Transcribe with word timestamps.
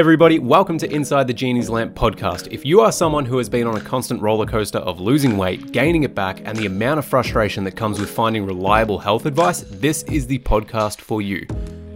Everybody, 0.00 0.38
welcome 0.38 0.78
to 0.78 0.90
Inside 0.90 1.26
the 1.26 1.34
Genie's 1.34 1.68
Lamp 1.68 1.94
podcast. 1.94 2.50
If 2.50 2.64
you 2.64 2.80
are 2.80 2.90
someone 2.90 3.26
who 3.26 3.36
has 3.36 3.50
been 3.50 3.66
on 3.66 3.76
a 3.76 3.82
constant 3.82 4.22
roller 4.22 4.46
coaster 4.46 4.78
of 4.78 4.98
losing 4.98 5.36
weight, 5.36 5.72
gaining 5.72 6.04
it 6.04 6.14
back, 6.14 6.40
and 6.46 6.56
the 6.56 6.64
amount 6.64 7.00
of 7.00 7.04
frustration 7.04 7.64
that 7.64 7.72
comes 7.72 8.00
with 8.00 8.08
finding 8.08 8.46
reliable 8.46 8.98
health 8.98 9.26
advice, 9.26 9.60
this 9.68 10.02
is 10.04 10.26
the 10.26 10.38
podcast 10.38 11.02
for 11.02 11.20
you. 11.20 11.46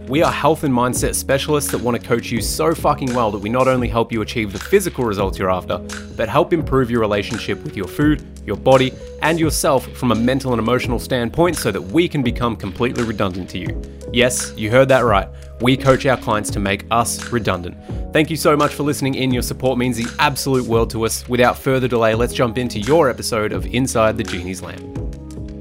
We 0.07 0.21
are 0.21 0.31
health 0.31 0.63
and 0.63 0.71
mindset 0.71 1.15
specialists 1.15 1.71
that 1.71 1.81
want 1.81 1.99
to 1.99 2.07
coach 2.07 2.29
you 2.29 2.41
so 2.41 2.75
fucking 2.75 3.11
well 3.15 3.31
that 3.31 3.39
we 3.39 3.49
not 3.49 3.67
only 3.67 3.87
help 3.87 4.11
you 4.11 4.21
achieve 4.21 4.53
the 4.53 4.59
physical 4.59 5.03
results 5.03 5.39
you're 5.39 5.49
after, 5.49 5.79
but 6.15 6.29
help 6.29 6.53
improve 6.53 6.91
your 6.91 7.01
relationship 7.01 7.63
with 7.63 7.75
your 7.75 7.87
food, 7.87 8.23
your 8.45 8.55
body, 8.55 8.93
and 9.23 9.39
yourself 9.39 9.87
from 9.93 10.11
a 10.11 10.15
mental 10.15 10.53
and 10.53 10.59
emotional 10.59 10.99
standpoint 10.99 11.55
so 11.55 11.71
that 11.71 11.81
we 11.81 12.07
can 12.07 12.21
become 12.21 12.55
completely 12.55 13.03
redundant 13.03 13.49
to 13.49 13.57
you. 13.57 13.81
Yes, 14.13 14.53
you 14.55 14.69
heard 14.69 14.89
that 14.89 15.05
right. 15.05 15.27
We 15.61 15.77
coach 15.77 16.05
our 16.05 16.17
clients 16.17 16.49
to 16.51 16.59
make 16.59 16.85
us 16.91 17.31
redundant. 17.31 17.77
Thank 18.11 18.29
you 18.29 18.35
so 18.35 18.57
much 18.57 18.73
for 18.73 18.83
listening 18.83 19.15
in. 19.15 19.31
Your 19.31 19.41
support 19.41 19.77
means 19.77 19.95
the 19.95 20.13
absolute 20.19 20.67
world 20.67 20.89
to 20.89 21.05
us. 21.05 21.27
Without 21.29 21.57
further 21.57 21.87
delay, 21.87 22.13
let's 22.13 22.33
jump 22.33 22.57
into 22.57 22.79
your 22.79 23.09
episode 23.09 23.53
of 23.53 23.65
Inside 23.67 24.17
the 24.17 24.23
Genie's 24.23 24.61
Lamp. 24.61 24.81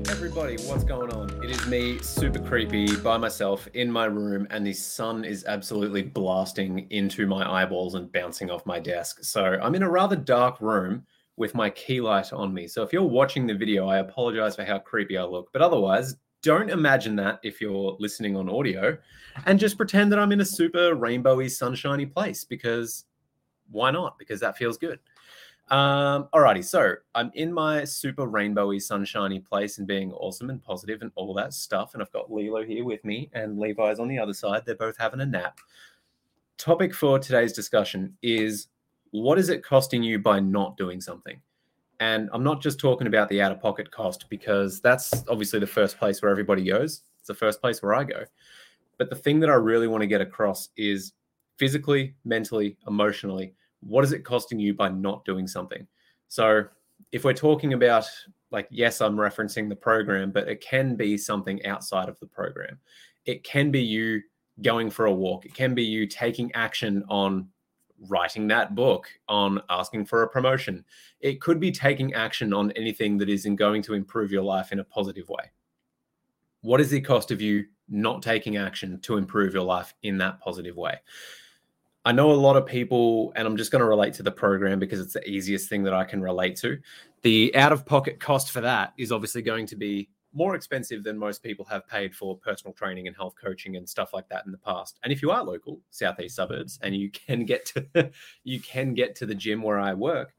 Everybody, 0.09 0.57
what's 0.65 0.83
going 0.83 1.13
on? 1.13 1.31
It 1.45 1.51
is 1.51 1.65
me, 1.69 2.01
super 2.01 2.41
creepy, 2.41 2.97
by 2.97 3.19
myself 3.19 3.69
in 3.75 3.89
my 3.89 4.07
room, 4.07 4.49
and 4.51 4.67
the 4.67 4.73
sun 4.73 5.25
is 5.25 5.45
absolutely 5.45 6.03
blasting 6.03 6.89
into 6.91 7.27
my 7.29 7.63
eyeballs 7.63 7.95
and 7.95 8.11
bouncing 8.11 8.51
off 8.51 8.67
my 8.67 8.81
desk. 8.81 9.23
So 9.23 9.45
I'm 9.63 9.77
in 9.77 9.85
a 9.85 9.91
rather 9.91 10.17
dark 10.17 10.61
room 10.61 11.05
with 11.37 11.55
my 11.55 11.71
key 11.71 12.01
light 12.01 12.33
on 12.33 12.53
me. 12.53 12.67
So 12.67 12.83
if 12.83 12.93
you're 12.93 13.03
watching 13.03 13.47
the 13.47 13.55
video, 13.55 13.89
I 13.89 13.99
apologize 13.99 14.57
for 14.57 14.65
how 14.65 14.81
creepy 14.81 15.17
I 15.17 15.25
look. 15.25 15.51
But 15.53 15.63
otherwise, 15.63 16.17
don't 16.45 16.69
imagine 16.69 17.17
that 17.17 17.41
if 17.43 17.61
you're 17.61 17.97
listening 17.99 18.37
on 18.37 18.51
audio 18.51 18.97
and 19.47 19.59
just 19.59 19.79
pretend 19.79 20.13
that 20.13 20.19
I'm 20.19 20.31
in 20.31 20.43
a 20.43 20.45
super 20.45 20.95
rainbowy, 20.95 21.51
sunshiny 21.51 22.05
place 22.05 22.45
because 22.45 23.07
why 23.71 23.91
not? 23.91 24.19
Because 24.19 24.41
that 24.41 24.57
feels 24.59 24.77
good. 24.77 25.01
Um, 25.71 26.29
alrighty, 26.35 26.63
so 26.63 26.97
I'm 27.15 27.31
in 27.35 27.51
my 27.51 27.85
super 27.85 28.27
rainbowy, 28.27 28.81
sunshiny 28.81 29.41
place 29.41 29.79
and 29.79 29.87
being 29.87 30.13
awesome 30.13 30.51
and 30.51 30.63
positive 30.63 31.01
and 31.01 31.11
all 31.15 31.33
that 31.35 31.55
stuff. 31.55 31.95
And 31.95 32.03
I've 32.03 32.13
got 32.13 32.31
Lilo 32.31 32.63
here 32.63 32.85
with 32.85 33.03
me 33.07 33.31
and 33.33 33.59
Levi's 33.59 33.99
on 33.99 34.09
the 34.09 34.19
other 34.19 34.35
side. 34.35 34.65
They're 34.67 34.77
both 34.77 34.99
having 34.99 35.23
a 35.23 35.27
nap. 35.27 35.59
Topic 36.59 36.95
for 36.95 37.19
today's 37.19 37.55
discussion 37.55 38.17
is 38.23 38.69
what 39.13 39.39
is 39.39 39.49
it 39.49 39.65
costing 39.65 40.03
you 40.03 40.19
by 40.19 40.41
not 40.41 40.77
doing 40.77 41.01
something? 41.01 41.41
And 42.01 42.29
I'm 42.33 42.43
not 42.43 42.61
just 42.61 42.81
talking 42.81 43.07
about 43.07 43.29
the 43.29 43.41
out 43.41 43.53
of 43.53 43.61
pocket 43.61 43.91
cost 43.91 44.29
because 44.29 44.81
that's 44.81 45.25
obviously 45.29 45.61
the 45.61 45.67
first 45.67 45.99
place 45.99 46.21
where 46.21 46.31
everybody 46.31 46.65
goes. 46.65 47.03
It's 47.19 47.29
the 47.29 47.35
first 47.35 47.61
place 47.61 47.83
where 47.83 47.95
I 47.95 48.05
go. 48.05 48.25
But 48.99 49.11
the 49.11 49.17
thing 49.17 49.41
that 49.41 49.51
I 49.51 49.55
really 49.55 49.89
want 49.89 50.03
to 50.03 50.07
get 50.07 50.21
across 50.21 50.71
is 50.77 51.13
physically, 51.57 52.15
mentally, 52.25 52.77
emotionally, 52.87 53.55
what 53.81 54.05
is 54.05 54.13
it 54.13 54.25
costing 54.25 54.59
you 54.59 54.75
by 54.75 54.89
not 54.89 55.25
doing 55.25 55.47
something? 55.47 55.87
So 56.29 56.65
if 57.13 57.25
we're 57.25 57.33
talking 57.33 57.73
about, 57.75 58.07
like, 58.51 58.67
yes, 58.71 59.01
I'm 59.01 59.17
referencing 59.17 59.69
the 59.69 59.77
program, 59.77 60.31
but 60.31 60.49
it 60.49 60.61
can 60.61 60.97
be 60.97 61.17
something 61.17 61.65
outside 61.67 62.09
of 62.09 62.19
the 62.21 62.27
program. 62.27 62.79
It 63.25 63.45
can 63.45 63.71
be 63.71 63.83
you 63.83 64.21
going 64.63 64.91
for 64.91 65.07
a 65.07 65.13
walk, 65.13 65.45
it 65.45 65.55
can 65.55 65.75
be 65.75 65.83
you 65.83 66.07
taking 66.07 66.53
action 66.53 67.05
on 67.09 67.49
writing 68.09 68.47
that 68.49 68.75
book, 68.75 69.09
on 69.29 69.61
asking 69.71 70.07
for 70.07 70.23
a 70.23 70.29
promotion. 70.29 70.85
It 71.21 71.41
could 71.41 71.61
be 71.61 71.71
taking 71.73 72.15
action 72.15 72.53
on 72.53 72.71
anything 72.73 73.19
that 73.19 73.29
is 73.29 73.47
in 73.47 73.57
going 73.57 73.83
to 73.83 73.95
improve 73.95 74.31
your 74.31 74.43
life 74.43 74.73
in 74.73 74.81
a 74.81 74.85
positive 74.85 75.29
way. 75.29 75.51
What 76.63 76.81
is 76.81 76.91
the 76.91 77.01
cost 77.01 77.31
of 77.31 77.41
you 77.41 77.67
not 77.89 78.23
taking 78.23 78.57
action 78.57 79.01
to 79.03 79.17
improve 79.17 79.55
your 79.55 79.65
life 79.65 79.95
in 80.03 80.19
that 80.19 80.41
positive 80.41 80.77
way? 80.77 80.99
I 82.07 82.13
know 82.13 82.33
a 82.33 82.35
lot 82.35 82.57
of 82.57 82.67
people, 82.67 83.33
and 83.35 83.47
I'm 83.47 83.57
just 83.57 83.71
going 83.71 83.81
to 83.81 83.89
relate 83.89 84.13
to 84.15 84.23
the 84.23 84.31
program 84.31 84.79
because 84.79 85.01
it's 85.01 85.15
the 85.15 85.27
easiest 85.29 85.71
thing 85.71 85.83
that 85.85 85.95
I 85.95 86.05
can 86.05 86.21
relate 86.21 86.57
to. 86.57 86.79
The 87.23 87.55
out 87.57 87.73
of 87.73 87.87
pocket 87.87 88.21
cost 88.21 88.51
for 88.51 88.61
that 88.61 88.93
is 88.99 89.11
obviously 89.11 89.41
going 89.41 89.67
to 89.67 89.77
be 89.77 90.11
more 90.35 90.55
expensive 90.55 91.05
than 91.05 91.17
most 91.17 91.43
people 91.43 91.65
have 91.67 91.87
paid 91.87 92.15
for 92.15 92.37
personal 92.37 92.75
training 92.75 93.07
and 93.07 93.17
health 93.17 93.35
coaching 93.41 93.77
and 93.77 93.89
stuff 93.89 94.13
like 94.13 94.29
that 94.29 94.45
in 94.47 94.53
the 94.53 94.59
past. 94.59 94.99
And 95.03 95.13
if 95.13 95.23
you 95.23 95.31
are 95.31 95.45
local, 95.45 95.81
southeast 95.91 96.37
suburbs, 96.37 96.79
and 96.83 96.95
you 96.95 97.11
can 97.27 97.45
get 97.45 97.67
to 97.67 98.11
you 98.45 98.61
can 98.61 98.95
get 98.95 99.15
to 99.17 99.27
the 99.27 99.35
gym 99.35 99.63
where 99.63 99.81
I 99.81 99.95
work 99.95 100.35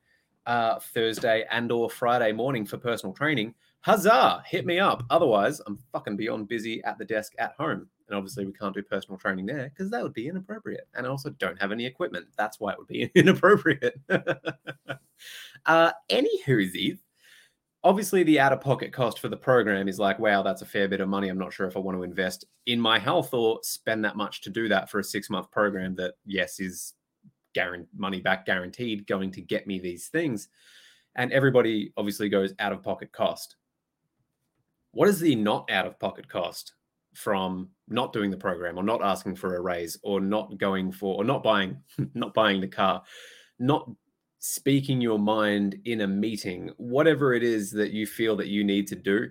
uh, 0.45 0.79
Thursday 0.79 1.45
and 1.51 1.72
or 1.72 1.89
Friday 1.89 2.31
morning 2.31 2.66
for 2.66 2.78
personal 2.78 3.13
training, 3.13 3.53
huzzah! 3.81 4.44
Hit 4.45 4.66
me 4.66 4.79
up. 4.79 5.03
Otherwise, 5.09 5.61
I'm 5.66 5.79
fucking 5.91 6.17
beyond 6.17 6.47
busy 6.47 6.83
at 6.83 6.97
the 6.97 7.06
desk 7.06 7.33
at 7.39 7.53
home. 7.57 7.88
And 8.07 8.16
obviously, 8.16 8.45
we 8.45 8.53
can't 8.53 8.75
do 8.75 8.83
personal 8.83 9.17
training 9.17 9.47
there 9.47 9.69
because 9.69 9.89
that 9.89 10.03
would 10.03 10.13
be 10.13 10.27
inappropriate. 10.27 10.88
And 10.94 11.07
I 11.07 11.09
also 11.09 11.31
don't 11.31 11.59
have 11.59 11.72
any 11.72 11.85
equipment. 11.85 12.27
That's 12.38 12.59
why 12.59 12.73
it 12.73 12.77
would 12.77 12.88
be 12.88 13.09
inappropriate. 13.16 14.00
uh, 15.66 15.91
anywho, 16.09 17.00
obviously 17.85 18.23
the 18.23 18.40
out 18.40 18.51
of 18.51 18.59
pocket 18.59 18.91
cost 18.91 19.19
for 19.19 19.29
the 19.29 19.38
program 19.38 19.88
is 19.88 20.00
like 20.00 20.18
wow 20.18 20.41
that's 20.41 20.63
a 20.63 20.66
fair 20.66 20.88
bit 20.88 21.00
of 21.00 21.07
money. 21.07 21.29
I'm 21.29 21.38
not 21.38 21.53
sure 21.53 21.68
if 21.68 21.78
i 21.78 21.79
want 21.79 21.97
to 21.97 22.03
invest 22.03 22.44
in 22.66 22.81
my 22.81 23.00
health 23.00 23.34
or 23.34 23.59
spend 23.62 24.03
that 24.03 24.18
much 24.18 24.41
to 24.41 24.50
do 24.50 24.68
that 24.68 24.90
for 24.90 25.00
a 25.00 25.03
six 25.03 25.29
month 25.29 25.50
program 25.51 25.95
that 25.95 26.16
yes 26.25 26.59
is 26.59 26.95
money 27.97 28.19
back 28.19 28.45
guaranteed 28.45 29.07
going 29.07 29.31
to 29.31 29.41
get 29.41 29.66
me 29.66 29.79
these 29.79 30.07
things. 30.07 30.50
And 31.16 31.31
everybody 31.31 31.94
obviously 31.95 32.28
goes 32.28 32.53
out 32.59 32.74
of 32.74 32.84
pocket 32.84 33.13
cost. 33.13 33.56
What 34.91 35.07
is 35.07 35.22
the 35.22 35.35
not 35.35 35.72
out 35.72 35.88
of 35.88 35.97
pocket 35.97 36.28
cost 36.28 36.74
from 37.13 37.69
not 37.88 38.12
doing 38.12 38.29
the 38.29 38.35
program 38.35 38.78
or 38.78 38.84
not 38.84 39.01
asking 39.01 39.38
for 39.38 39.56
a 39.56 39.62
raise 39.62 39.97
or 40.03 40.19
not 40.19 40.57
going 40.57 40.91
for 40.91 41.16
or 41.16 41.24
not 41.24 41.44
buying 41.44 41.78
not 42.13 42.34
buying 42.34 42.59
the 42.59 42.68
car 42.68 43.01
not 43.57 43.90
speaking 44.47 45.01
your 45.01 45.17
mind 45.17 45.79
in 45.85 46.01
a 46.01 46.07
meeting, 46.07 46.69
whatever 46.78 47.33
it 47.33 47.41
is 47.41 47.72
that 47.72 47.91
you 47.91 48.06
feel 48.06 48.35
that 48.35 48.47
you 48.47 48.63
need 48.63 48.85
to 48.85 48.95
do, 48.95 49.28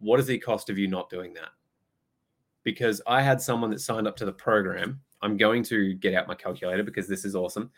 what 0.00 0.18
is 0.18 0.26
the 0.26 0.36
cost 0.36 0.68
of 0.68 0.76
you 0.76 0.88
not 0.88 1.08
doing 1.08 1.32
that? 1.32 1.50
Because 2.64 3.00
I 3.06 3.22
had 3.22 3.40
someone 3.40 3.70
that 3.70 3.80
signed 3.80 4.08
up 4.08 4.16
to 4.16 4.24
the 4.24 4.32
program. 4.32 5.00
I'm 5.22 5.36
going 5.36 5.62
to 5.64 5.94
get 5.94 6.14
out 6.14 6.26
my 6.26 6.34
calculator 6.34 6.82
because 6.82 7.06
this 7.06 7.24
is 7.24 7.36
awesome. 7.36 7.70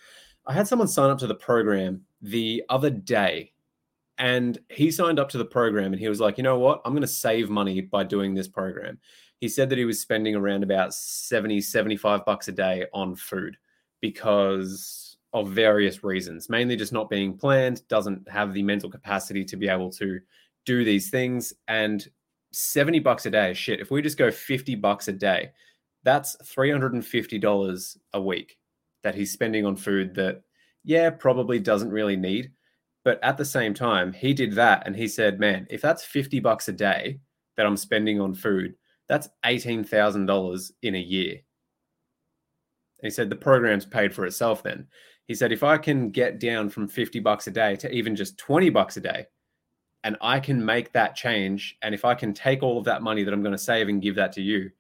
I 0.46 0.54
had 0.54 0.66
someone 0.66 0.88
sign 0.88 1.10
up 1.10 1.18
to 1.18 1.26
the 1.26 1.34
program 1.34 2.00
the 2.22 2.62
other 2.70 2.88
day 2.88 3.52
and 4.16 4.58
he 4.70 4.90
signed 4.90 5.18
up 5.18 5.28
to 5.30 5.38
the 5.38 5.44
program 5.44 5.92
and 5.92 6.00
he 6.00 6.08
was 6.08 6.20
like, 6.20 6.38
you 6.38 6.44
know 6.44 6.58
what? 6.58 6.80
I'm 6.86 6.92
going 6.92 7.02
to 7.02 7.06
save 7.06 7.50
money 7.50 7.82
by 7.82 8.04
doing 8.04 8.32
this 8.32 8.48
program. 8.48 8.98
He 9.38 9.48
said 9.48 9.68
that 9.68 9.78
he 9.78 9.84
was 9.84 10.00
spending 10.00 10.34
around 10.34 10.62
about 10.62 10.94
70, 10.94 11.60
75 11.60 12.24
bucks 12.24 12.48
a 12.48 12.52
day 12.52 12.86
on 12.94 13.16
food 13.16 13.58
because 14.00 15.03
of 15.34 15.48
various 15.50 16.04
reasons, 16.04 16.48
mainly 16.48 16.76
just 16.76 16.92
not 16.92 17.10
being 17.10 17.36
planned, 17.36 17.86
doesn't 17.88 18.26
have 18.30 18.54
the 18.54 18.62
mental 18.62 18.88
capacity 18.88 19.44
to 19.44 19.56
be 19.56 19.68
able 19.68 19.90
to 19.90 20.20
do 20.64 20.84
these 20.84 21.10
things. 21.10 21.52
And 21.68 22.06
70 22.52 23.00
bucks 23.00 23.26
a 23.26 23.30
day, 23.30 23.52
shit, 23.52 23.80
if 23.80 23.90
we 23.90 24.00
just 24.00 24.16
go 24.16 24.30
50 24.30 24.76
bucks 24.76 25.08
a 25.08 25.12
day, 25.12 25.50
that's 26.04 26.36
$350 26.44 27.96
a 28.12 28.22
week 28.22 28.58
that 29.02 29.14
he's 29.14 29.32
spending 29.32 29.66
on 29.66 29.76
food 29.76 30.14
that, 30.14 30.42
yeah, 30.84 31.10
probably 31.10 31.58
doesn't 31.58 31.90
really 31.90 32.16
need. 32.16 32.52
But 33.04 33.22
at 33.22 33.36
the 33.36 33.44
same 33.44 33.74
time, 33.74 34.12
he 34.12 34.32
did 34.32 34.52
that 34.52 34.86
and 34.86 34.94
he 34.94 35.08
said, 35.08 35.40
man, 35.40 35.66
if 35.68 35.82
that's 35.82 36.04
50 36.04 36.40
bucks 36.40 36.68
a 36.68 36.72
day 36.72 37.18
that 37.56 37.66
I'm 37.66 37.76
spending 37.76 38.20
on 38.20 38.34
food, 38.34 38.74
that's 39.08 39.28
$18,000 39.44 40.72
in 40.82 40.94
a 40.94 40.98
year. 40.98 41.32
And 41.32 41.42
he 43.02 43.10
said 43.10 43.28
the 43.28 43.36
program's 43.36 43.84
paid 43.84 44.14
for 44.14 44.24
itself 44.24 44.62
then. 44.62 44.86
He 45.26 45.34
said, 45.34 45.52
if 45.52 45.62
I 45.62 45.78
can 45.78 46.10
get 46.10 46.38
down 46.38 46.68
from 46.68 46.86
50 46.86 47.20
bucks 47.20 47.46
a 47.46 47.50
day 47.50 47.76
to 47.76 47.90
even 47.90 48.14
just 48.14 48.36
20 48.38 48.70
bucks 48.70 48.96
a 48.96 49.00
day, 49.00 49.26
and 50.02 50.16
I 50.20 50.38
can 50.38 50.62
make 50.62 50.92
that 50.92 51.16
change, 51.16 51.78
and 51.80 51.94
if 51.94 52.04
I 52.04 52.14
can 52.14 52.34
take 52.34 52.62
all 52.62 52.78
of 52.78 52.84
that 52.84 53.02
money 53.02 53.24
that 53.24 53.32
I'm 53.32 53.42
going 53.42 53.52
to 53.52 53.58
save 53.58 53.88
and 53.88 54.02
give 54.02 54.16
that 54.16 54.32
to 54.32 54.42
you, 54.42 54.70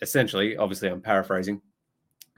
essentially, 0.00 0.56
obviously, 0.56 0.88
I'm 0.88 1.00
paraphrasing, 1.00 1.60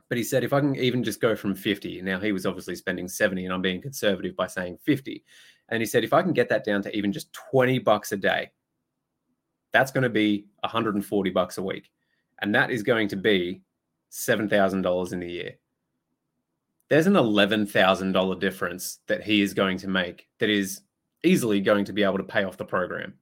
but 0.09 0.17
he 0.17 0.25
said, 0.25 0.45
if 0.45 0.53
I 0.53 0.61
can 0.61 0.75
even 0.77 1.03
just 1.03 1.21
go 1.21 1.37
from 1.37 1.55
50, 1.55 2.01
now 2.03 2.19
he 2.19 2.33
was 2.33 2.47
obviously 2.47 2.77
spending 2.77 3.09
70, 3.09 3.45
and 3.45 3.53
I'm 3.53 3.61
being 3.61 3.83
conservative 3.83 4.37
by 4.37 4.47
saying 4.47 4.79
50. 4.85 5.23
And 5.69 5.83
he 5.83 5.87
said, 5.87 6.05
if 6.05 6.13
I 6.13 6.23
can 6.23 6.33
get 6.33 6.49
that 6.49 6.65
down 6.65 6.81
to 6.83 6.97
even 6.97 7.13
just 7.13 7.33
20 7.33 7.81
bucks 7.81 8.13
a 8.13 8.17
day, 8.17 8.53
that's 9.73 9.91
going 9.91 10.05
to 10.05 10.09
be 10.09 10.47
140 10.61 11.31
bucks 11.31 11.59
a 11.59 11.63
week. 11.63 11.91
And 12.41 12.55
that 12.55 12.71
is 12.71 12.83
going 12.83 13.09
to 13.09 13.17
be 13.17 13.63
$7,000 14.13 15.13
in 15.13 15.23
a 15.23 15.27
year 15.27 15.59
there's 16.89 17.07
an 17.07 17.15
$11,000 17.15 18.41
difference 18.41 19.01
that 19.09 19.23
he 19.23 19.43
is 19.43 19.55
going 19.55 19.79
to 19.79 19.89
make 19.89 20.29
that 20.39 20.51
is 20.51 20.83
easily 21.25 21.61
going 21.61 21.85
to 21.85 21.93
be 21.93 22.03
able 22.03 22.19
to 22.19 22.25
pay 22.25 22.45
off 22.45 22.57
the 22.57 22.65
program. 22.65 23.15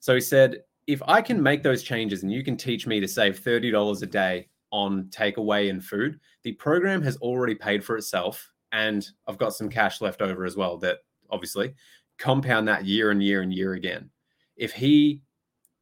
So 0.00 0.14
he 0.14 0.20
said, 0.20 0.62
if 0.86 1.02
I 1.06 1.22
can 1.22 1.42
make 1.42 1.62
those 1.62 1.82
changes 1.82 2.22
and 2.22 2.32
you 2.32 2.42
can 2.42 2.56
teach 2.56 2.86
me 2.86 3.00
to 3.00 3.06
save 3.06 3.38
$30 3.38 4.02
a 4.02 4.06
day 4.06 4.48
on 4.72 5.04
takeaway 5.04 5.70
and 5.70 5.84
food, 5.84 6.18
the 6.42 6.52
program 6.52 7.02
has 7.02 7.16
already 7.18 7.54
paid 7.54 7.84
for 7.84 7.96
itself. 7.96 8.50
And 8.72 9.06
I've 9.28 9.38
got 9.38 9.54
some 9.54 9.68
cash 9.68 10.00
left 10.00 10.22
over 10.22 10.44
as 10.44 10.56
well 10.56 10.78
that 10.78 10.98
obviously 11.30 11.74
compound 12.18 12.68
that 12.68 12.84
year 12.84 13.10
and 13.10 13.22
year 13.22 13.42
and 13.42 13.52
year 13.52 13.74
again. 13.74 14.10
If 14.56 14.72
he 14.72 15.22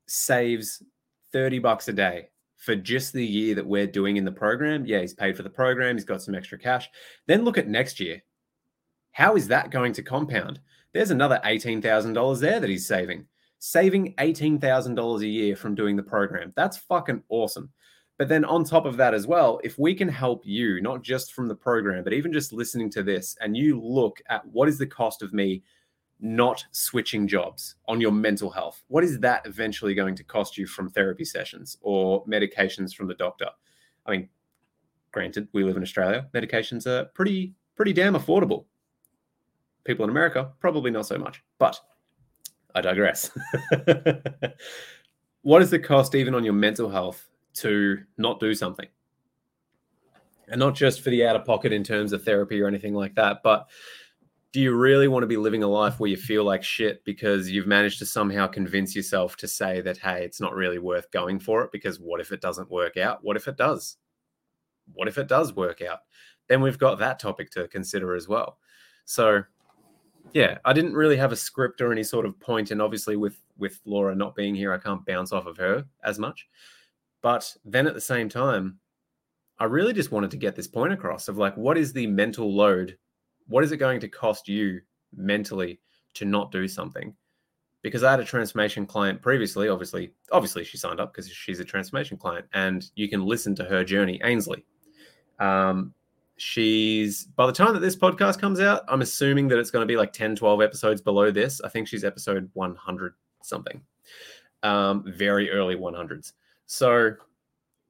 saves 0.07 0.83
30 1.33 1.59
bucks 1.59 1.89
a 1.89 1.93
day 1.93 2.29
for 2.59 2.77
just 2.77 3.13
the 3.13 3.25
year 3.25 3.55
that 3.55 3.67
we're 3.67 3.87
doing 3.87 4.17
in 4.17 4.25
the 4.25 4.33
program, 4.33 4.85
yeah, 4.85 5.01
he's 5.01 5.15
paid 5.15 5.37
for 5.37 5.43
the 5.43 5.51
program, 5.51 5.97
he's 5.97 6.05
got 6.05 6.21
some 6.21 6.35
extra 6.35 6.59
cash. 6.59 6.89
Then 7.27 7.45
look 7.45 7.57
at 7.57 7.69
next 7.69 7.99
year. 8.01 8.23
How 9.13 9.37
is 9.37 9.49
that 9.49 9.71
going 9.71 9.93
to 9.95 10.03
compound? 10.03 10.61
There's 10.93 11.11
another 11.11 11.41
$18,000 11.45 12.41
there 12.41 12.61
that 12.61 12.69
he's 12.69 12.87
saving. 12.87 13.27
Saving 13.61 14.15
$18,000 14.17 15.21
a 15.21 15.27
year 15.27 15.57
from 15.57 15.75
doing 15.75 15.97
the 15.97 16.03
program. 16.03 16.53
That's 16.57 16.77
fucking 16.77 17.23
awesome. 17.29 17.71
But 18.19 18.29
then 18.29 18.45
on 18.45 18.65
top 18.65 18.85
of 18.85 18.97
that 18.97 19.15
as 19.15 19.29
well, 19.29 19.61
if 19.63 19.79
we 19.79 19.95
can 19.95 20.09
help 20.09 20.45
you, 20.45 20.81
not 20.81 21.03
just 21.03 21.33
from 21.33 21.47
the 21.47 21.55
program, 21.55 22.03
but 22.03 22.13
even 22.13 22.33
just 22.33 22.53
listening 22.53 22.91
to 22.91 23.05
this, 23.05 23.37
and 23.41 23.57
you 23.57 23.81
look 23.81 24.21
at 24.29 24.45
what 24.47 24.69
is 24.69 24.79
the 24.79 24.87
cost 24.87 25.23
of 25.23 25.33
me 25.33 25.63
not 26.21 26.65
switching 26.73 27.29
jobs 27.29 27.77
on 27.87 28.01
your 28.01 28.13
mental 28.13 28.51
health, 28.51 28.83
what 28.89 29.05
is 29.05 29.21
that 29.21 29.47
eventually 29.47 29.95
going 29.95 30.15
to 30.17 30.25
cost 30.25 30.59
you 30.59 30.67
from 30.67 30.89
therapy 30.89 31.25
sessions 31.25 31.77
or 31.81 32.25
medications 32.27 32.95
from 32.95 33.07
the 33.07 33.15
doctor? 33.15 33.49
I 34.07 34.11
mean, 34.13 34.29
granted, 35.13 35.49
we 35.53 35.65
live 35.65 35.77
in 35.77 35.83
Australia, 35.83 36.29
medications 36.35 36.87
are 36.87 37.07
pretty, 37.15 37.55
pretty 37.77 37.93
damn 37.93 38.15
affordable. 38.15 38.65
People 39.85 40.05
in 40.05 40.11
America, 40.11 40.53
probably 40.61 40.91
not 40.91 41.07
so 41.07 41.19
much, 41.19 41.43
but 41.59 41.81
I 42.75 42.81
digress. 42.81 43.31
what 45.43 45.63
is 45.63 45.71
the 45.71 45.79
cost 45.79 46.15
even 46.15 46.35
on 46.35 46.45
your 46.45 46.53
mental 46.53 46.91
health 46.91 47.27
to 47.55 47.99
not 48.17 48.41
do 48.41 48.55
something? 48.55 48.89
And 50.49 50.59
not 50.59 50.75
just 50.75 51.03
for 51.03 51.11
the 51.11 51.27
out 51.27 51.37
of 51.37 51.45
pocket 51.45 51.73
in 51.73 51.85
terms 51.85 52.13
of 52.13 52.23
therapy 52.23 52.61
or 52.61 52.67
anything 52.67 52.95
like 52.95 53.15
that, 53.17 53.43
but 53.43 53.69
do 54.53 54.61
you 54.61 54.75
really 54.75 55.09
want 55.09 55.23
to 55.23 55.29
be 55.29 55.37
living 55.37 55.63
a 55.63 55.69
life 55.69 56.01
where 56.01 56.09
you 56.11 56.17
feel 56.17 56.45
like 56.45 56.63
shit 56.63 57.05
because 57.05 57.51
you've 57.51 57.67
managed 57.67 57.99
to 57.99 58.07
somehow 58.07 58.47
convince 58.47 58.97
yourself 58.97 59.37
to 59.37 59.49
say 59.49 59.83
that, 59.83 59.99
hey, 59.99 60.25
it's 60.25 60.41
not 60.41 60.55
really 60.55 60.79
worth 60.79 61.11
going 61.11 61.39
for 61.39 61.63
it? 61.63 61.73
Because 61.73 62.01
what 62.01 62.21
if 62.21 62.33
it 62.33 62.41
doesn't 62.41 62.71
work 62.71 62.97
out? 62.97 63.23
What 63.23 63.37
if 63.37 63.47
it 63.47 63.59
does? 63.59 63.99
What 64.95 65.07
if 65.07 65.19
it 65.19 65.29
does 65.29 65.55
work 65.55 65.83
out? 65.83 66.01
Then 66.49 66.63
we've 66.63 66.79
got 66.79 66.99
that 66.99 67.19
topic 67.19 67.51
to 67.53 67.69
consider 67.69 68.15
as 68.15 68.27
well. 68.27 68.59
So, 69.05 69.43
yeah, 70.33 70.59
I 70.65 70.73
didn't 70.73 70.95
really 70.95 71.17
have 71.19 71.33
a 71.33 71.37
script 71.37 71.83
or 71.83 71.93
any 71.93 72.03
sort 72.03 72.25
of 72.25 72.41
point, 72.41 72.71
and 72.71 72.81
obviously 72.81 73.17
with 73.17 73.39
with 73.59 73.81
Laura 73.85 74.15
not 74.15 74.35
being 74.35 74.55
here, 74.55 74.73
I 74.73 74.79
can't 74.79 75.05
bounce 75.05 75.33
off 75.33 75.47
of 75.47 75.57
her 75.59 75.85
as 76.05 76.19
much. 76.19 76.49
But 77.23 77.55
then 77.65 77.87
at 77.87 77.95
the 77.95 78.01
same 78.01 78.29
time, 78.29 78.79
I 79.59 79.65
really 79.65 79.93
just 79.93 80.13
wanted 80.13 80.31
to 80.31 80.37
get 80.37 80.55
this 80.55 80.69
point 80.69 80.93
across 80.93 81.29
of 81.29 81.37
like, 81.37 81.57
what 81.57 81.77
is 81.77 81.93
the 81.93 82.07
mental 82.07 82.55
load? 82.55 82.97
What 83.49 83.65
is 83.65 83.73
it 83.73 83.79
going 83.79 84.01
to 84.01 84.09
cost 84.09 84.49
you 84.49 84.81
mentally 85.15 85.81
to 86.15 86.25
not 86.25 86.53
do 86.53 86.69
something? 86.69 87.15
Because 87.83 88.03
I 88.03 88.11
had 88.11 88.21
a 88.21 88.25
transformation 88.25 88.87
client 88.87 89.23
previously. 89.23 89.69
Obviously, 89.69 90.13
obviously 90.33 90.65
she 90.65 90.77
signed 90.77 91.01
up 91.01 91.13
because 91.13 91.31
she's 91.31 91.61
a 91.61 91.65
transformation 91.65 92.17
client, 92.17 92.47
and 92.53 92.91
you 92.95 93.09
can 93.09 93.25
listen 93.25 93.55
to 93.57 93.65
her 93.65 93.85
journey, 93.85 94.21
Ainsley. 94.25 94.65
Um, 95.39 95.95
she's 96.39 97.25
by 97.25 97.47
the 97.47 97.53
time 97.53 97.75
that 97.75 97.81
this 97.81 97.97
podcast 97.97 98.39
comes 98.41 98.61
out 98.61 98.83
i'm 98.87 99.03
assuming 99.03 99.49
that 99.49 99.59
it's 99.59 99.73
going 99.73 99.83
to 99.83 99.87
be 99.87 99.97
like 99.97 100.13
10 100.13 100.37
12 100.37 100.63
episodes 100.63 101.01
below 101.01 101.33
this 101.33 101.61
i 101.63 101.69
think 101.69 101.89
she's 101.89 102.05
episode 102.05 102.49
100 102.55 103.15
something 103.43 103.81
um, 104.63 105.05
very 105.07 105.51
early 105.51 105.77
100s 105.77 106.33
so 106.67 107.13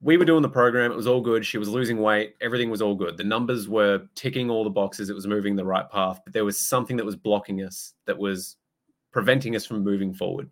we 0.01 0.17
were 0.17 0.25
doing 0.25 0.43
the 0.43 0.49
program 0.49 0.93
it 0.93 0.97
was 0.97 1.07
all 1.07 1.21
good 1.21 1.45
she 1.45 1.59
was 1.59 1.69
losing 1.69 1.99
weight 1.99 2.35
everything 2.41 2.71
was 2.71 2.83
all 2.83 2.95
good 2.95 3.17
the 3.17 3.25
numbers 3.25 3.69
were 3.69 4.03
ticking 4.15 4.51
all 4.51 4.65
the 4.65 4.71
boxes 4.71 5.11
it 5.11 5.15
was 5.15 5.27
moving 5.27 5.57
the 5.57 5.65
right 5.65 5.91
path 5.91 6.21
but 6.25 6.33
there 6.33 6.45
was 6.45 6.61
something 6.61 6.97
that 6.97 7.07
was 7.07 7.17
blocking 7.17 7.63
us 7.63 7.95
that 8.07 8.17
was 8.17 8.57
preventing 9.13 9.57
us 9.57 9.67
from 9.67 9.83
moving 9.83 10.15
forward 10.15 10.51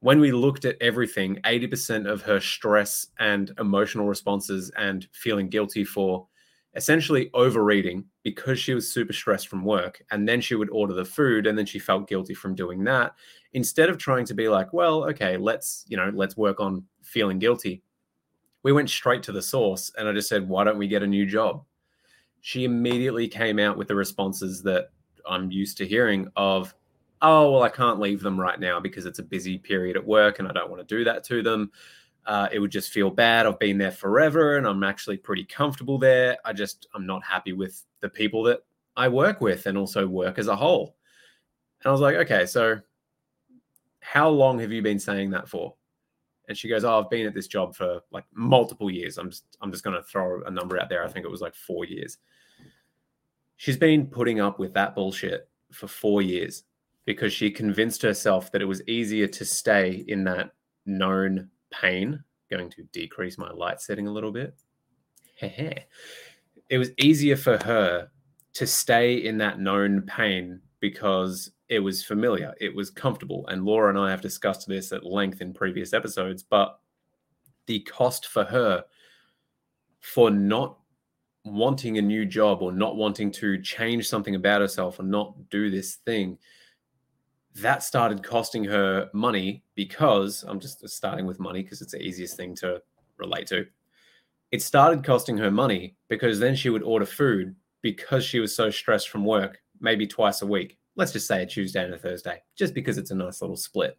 when 0.00 0.18
we 0.18 0.32
looked 0.32 0.64
at 0.64 0.76
everything 0.80 1.36
80% 1.44 2.10
of 2.10 2.22
her 2.22 2.40
stress 2.40 3.06
and 3.18 3.52
emotional 3.58 4.06
responses 4.06 4.70
and 4.76 5.06
feeling 5.12 5.48
guilty 5.48 5.84
for 5.84 6.26
essentially 6.74 7.30
overeating 7.34 8.04
because 8.22 8.58
she 8.58 8.74
was 8.74 8.92
super 8.92 9.12
stressed 9.12 9.48
from 9.48 9.64
work. 9.64 10.02
And 10.10 10.28
then 10.28 10.40
she 10.40 10.54
would 10.54 10.70
order 10.70 10.94
the 10.94 11.04
food 11.04 11.46
and 11.46 11.58
then 11.58 11.66
she 11.66 11.78
felt 11.78 12.08
guilty 12.08 12.34
from 12.34 12.54
doing 12.54 12.84
that. 12.84 13.14
Instead 13.52 13.90
of 13.90 13.98
trying 13.98 14.24
to 14.26 14.34
be 14.34 14.48
like, 14.48 14.72
well, 14.72 15.04
okay, 15.04 15.36
let's, 15.36 15.84
you 15.88 15.96
know, 15.96 16.10
let's 16.14 16.36
work 16.36 16.60
on 16.60 16.84
feeling 17.02 17.38
guilty. 17.38 17.82
We 18.62 18.72
went 18.72 18.90
straight 18.90 19.22
to 19.24 19.32
the 19.32 19.42
source 19.42 19.90
and 19.96 20.08
I 20.08 20.12
just 20.12 20.28
said, 20.28 20.48
why 20.48 20.64
don't 20.64 20.78
we 20.78 20.88
get 20.88 21.02
a 21.02 21.06
new 21.06 21.26
job? 21.26 21.64
She 22.40 22.64
immediately 22.64 23.28
came 23.28 23.58
out 23.58 23.76
with 23.76 23.88
the 23.88 23.94
responses 23.94 24.62
that 24.62 24.90
I'm 25.28 25.50
used 25.50 25.78
to 25.78 25.86
hearing 25.86 26.28
of, 26.36 26.74
oh, 27.22 27.52
well, 27.52 27.62
I 27.62 27.68
can't 27.68 28.00
leave 28.00 28.22
them 28.22 28.40
right 28.40 28.58
now 28.58 28.80
because 28.80 29.06
it's 29.06 29.18
a 29.18 29.24
busy 29.24 29.58
period 29.58 29.96
at 29.96 30.06
work 30.06 30.38
and 30.38 30.48
I 30.48 30.52
don't 30.52 30.70
want 30.70 30.86
to 30.86 30.96
do 30.96 31.04
that 31.04 31.24
to 31.24 31.42
them 31.42 31.70
uh, 32.26 32.48
it 32.52 32.58
would 32.58 32.70
just 32.70 32.92
feel 32.92 33.10
bad. 33.10 33.46
I've 33.46 33.58
been 33.58 33.78
there 33.78 33.90
forever 33.90 34.56
and 34.56 34.66
I'm 34.66 34.84
actually 34.84 35.16
pretty 35.16 35.44
comfortable 35.44 35.98
there. 35.98 36.36
I 36.44 36.52
just, 36.52 36.86
I'm 36.94 37.06
not 37.06 37.24
happy 37.24 37.52
with 37.52 37.84
the 38.00 38.08
people 38.08 38.42
that 38.44 38.60
I 38.96 39.08
work 39.08 39.40
with 39.40 39.66
and 39.66 39.78
also 39.78 40.06
work 40.06 40.38
as 40.38 40.46
a 40.46 40.56
whole. 40.56 40.96
And 41.82 41.88
I 41.88 41.92
was 41.92 42.00
like, 42.00 42.16
okay, 42.16 42.46
so 42.46 42.78
how 44.00 44.28
long 44.28 44.58
have 44.58 44.72
you 44.72 44.82
been 44.82 44.98
saying 44.98 45.30
that 45.30 45.48
for? 45.48 45.74
And 46.50 46.58
she 46.58 46.68
goes, 46.68 46.84
oh, 46.84 46.98
I've 46.98 47.08
been 47.08 47.26
at 47.26 47.32
this 47.32 47.46
job 47.46 47.76
for 47.76 48.00
like 48.10 48.24
multiple 48.34 48.90
years. 48.90 49.18
I'm 49.18 49.30
just, 49.30 49.44
I'm 49.62 49.70
just 49.70 49.84
going 49.84 49.96
to 49.96 50.02
throw 50.02 50.42
a 50.42 50.50
number 50.50 50.80
out 50.80 50.88
there. 50.88 51.04
I 51.04 51.08
think 51.08 51.24
it 51.24 51.30
was 51.30 51.40
like 51.40 51.54
four 51.54 51.84
years. 51.84 52.18
She's 53.56 53.76
been 53.76 54.08
putting 54.08 54.40
up 54.40 54.58
with 54.58 54.74
that 54.74 54.96
bullshit 54.96 55.48
for 55.70 55.86
four 55.86 56.22
years 56.22 56.64
because 57.04 57.32
she 57.32 57.52
convinced 57.52 58.02
herself 58.02 58.50
that 58.50 58.62
it 58.62 58.66
was 58.66 58.82
easier 58.88 59.28
to 59.28 59.44
stay 59.44 60.04
in 60.08 60.24
that 60.24 60.50
known 60.86 61.48
pain, 61.70 62.22
going 62.50 62.68
to 62.70 62.82
decrease 62.92 63.38
my 63.38 63.52
light 63.52 63.80
setting 63.80 64.08
a 64.08 64.12
little 64.12 64.32
bit. 64.32 64.54
it 66.68 66.78
was 66.78 66.90
easier 66.98 67.36
for 67.36 67.58
her 67.64 68.08
to 68.54 68.66
stay 68.66 69.14
in 69.14 69.38
that 69.38 69.60
known 69.60 70.02
pain 70.02 70.60
because 70.80 71.52
it 71.70 71.78
was 71.78 72.04
familiar, 72.04 72.52
it 72.60 72.74
was 72.74 72.90
comfortable. 72.90 73.46
And 73.48 73.64
Laura 73.64 73.88
and 73.88 73.98
I 73.98 74.10
have 74.10 74.20
discussed 74.20 74.68
this 74.68 74.92
at 74.92 75.06
length 75.06 75.40
in 75.40 75.54
previous 75.54 75.94
episodes, 75.94 76.42
but 76.42 76.78
the 77.66 77.80
cost 77.80 78.26
for 78.26 78.44
her 78.44 78.84
for 80.00 80.30
not 80.30 80.78
wanting 81.44 81.96
a 81.96 82.02
new 82.02 82.26
job 82.26 82.60
or 82.60 82.72
not 82.72 82.96
wanting 82.96 83.30
to 83.30 83.62
change 83.62 84.08
something 84.08 84.34
about 84.34 84.60
herself 84.60 85.00
or 85.00 85.04
not 85.04 85.34
do 85.48 85.70
this 85.70 85.94
thing 86.04 86.36
that 87.54 87.82
started 87.82 88.22
costing 88.22 88.64
her 88.64 89.08
money 89.12 89.62
because 89.74 90.44
I'm 90.46 90.60
just 90.60 90.86
starting 90.88 91.26
with 91.26 91.40
money 91.40 91.62
because 91.62 91.82
it's 91.82 91.92
the 91.92 92.02
easiest 92.02 92.36
thing 92.36 92.54
to 92.56 92.80
relate 93.16 93.46
to. 93.48 93.66
It 94.52 94.62
started 94.62 95.04
costing 95.04 95.36
her 95.38 95.50
money 95.50 95.96
because 96.08 96.38
then 96.38 96.54
she 96.54 96.70
would 96.70 96.82
order 96.82 97.06
food 97.06 97.54
because 97.82 98.24
she 98.24 98.40
was 98.40 98.54
so 98.54 98.70
stressed 98.70 99.08
from 99.08 99.24
work, 99.24 99.60
maybe 99.80 100.06
twice 100.06 100.42
a 100.42 100.46
week. 100.46 100.78
Let's 101.00 101.12
just 101.12 101.26
say 101.26 101.42
a 101.42 101.46
Tuesday 101.46 101.84
and 101.84 101.94
a 101.94 101.98
Thursday, 101.98 102.40
just 102.54 102.74
because 102.74 102.96
it's 102.96 103.10
a 103.10 103.16
nice 103.16 103.40
little 103.40 103.56
split. 103.56 103.98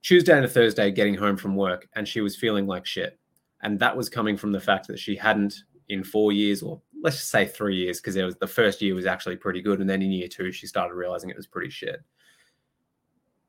Tuesday 0.00 0.34
and 0.34 0.44
a 0.44 0.48
Thursday 0.48 0.90
getting 0.90 1.14
home 1.14 1.36
from 1.36 1.54
work, 1.54 1.88
and 1.94 2.08
she 2.08 2.22
was 2.22 2.36
feeling 2.36 2.66
like 2.66 2.86
shit. 2.86 3.18
And 3.62 3.78
that 3.80 3.96
was 3.96 4.08
coming 4.08 4.36
from 4.36 4.52
the 4.52 4.60
fact 4.60 4.86
that 4.86 4.98
she 4.98 5.16
hadn't 5.16 5.54
in 5.90 6.02
four 6.02 6.32
years, 6.32 6.62
or 6.62 6.80
let's 7.02 7.16
just 7.16 7.30
say 7.30 7.46
three 7.46 7.76
years, 7.76 8.00
because 8.00 8.14
there 8.14 8.24
was 8.24 8.36
the 8.36 8.46
first 8.46 8.80
year 8.80 8.94
was 8.94 9.04
actually 9.04 9.36
pretty 9.36 9.60
good. 9.60 9.80
And 9.80 9.90
then 9.90 10.00
in 10.00 10.12
year 10.12 10.28
two, 10.28 10.52
she 10.52 10.66
started 10.66 10.94
realizing 10.94 11.28
it 11.28 11.36
was 11.36 11.46
pretty 11.46 11.70
shit 11.70 12.02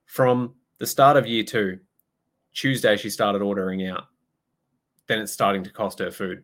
from 0.10 0.56
the 0.80 0.88
start 0.88 1.18
of 1.18 1.28
year 1.28 1.44
two, 1.44 1.80
Tuesday, 2.52 2.98
she 2.98 3.12
started 3.12 3.44
ordering 3.44 3.86
out. 3.86 4.06
Then 5.06 5.20
it's 5.20 5.32
starting 5.32 5.64
to 5.64 5.72
cost 5.72 6.00
her 6.00 6.10
food. 6.10 6.44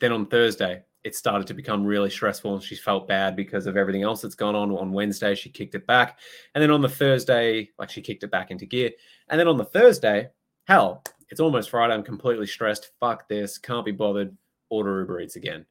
Then 0.00 0.12
on 0.12 0.26
Thursday, 0.26 0.82
it 1.06 1.14
started 1.14 1.46
to 1.46 1.54
become 1.54 1.84
really 1.84 2.10
stressful 2.10 2.54
and 2.54 2.62
she 2.62 2.74
felt 2.74 3.06
bad 3.06 3.36
because 3.36 3.68
of 3.68 3.76
everything 3.76 4.02
else 4.02 4.22
that's 4.22 4.34
gone 4.34 4.56
on. 4.56 4.72
On 4.72 4.92
Wednesday, 4.92 5.36
she 5.36 5.48
kicked 5.48 5.76
it 5.76 5.86
back. 5.86 6.18
And 6.52 6.60
then 6.60 6.72
on 6.72 6.82
the 6.82 6.88
Thursday, 6.88 7.70
like 7.78 7.90
she 7.90 8.02
kicked 8.02 8.24
it 8.24 8.30
back 8.32 8.50
into 8.50 8.66
gear. 8.66 8.90
And 9.28 9.38
then 9.38 9.46
on 9.46 9.56
the 9.56 9.64
Thursday, 9.64 10.30
hell, 10.64 11.04
it's 11.28 11.38
almost 11.38 11.70
Friday. 11.70 11.94
I'm 11.94 12.02
completely 12.02 12.48
stressed. 12.48 12.90
Fuck 12.98 13.28
this. 13.28 13.56
Can't 13.56 13.84
be 13.84 13.92
bothered. 13.92 14.36
Order 14.68 14.98
Uber 14.98 15.20
Eats 15.20 15.36
again. 15.36 15.64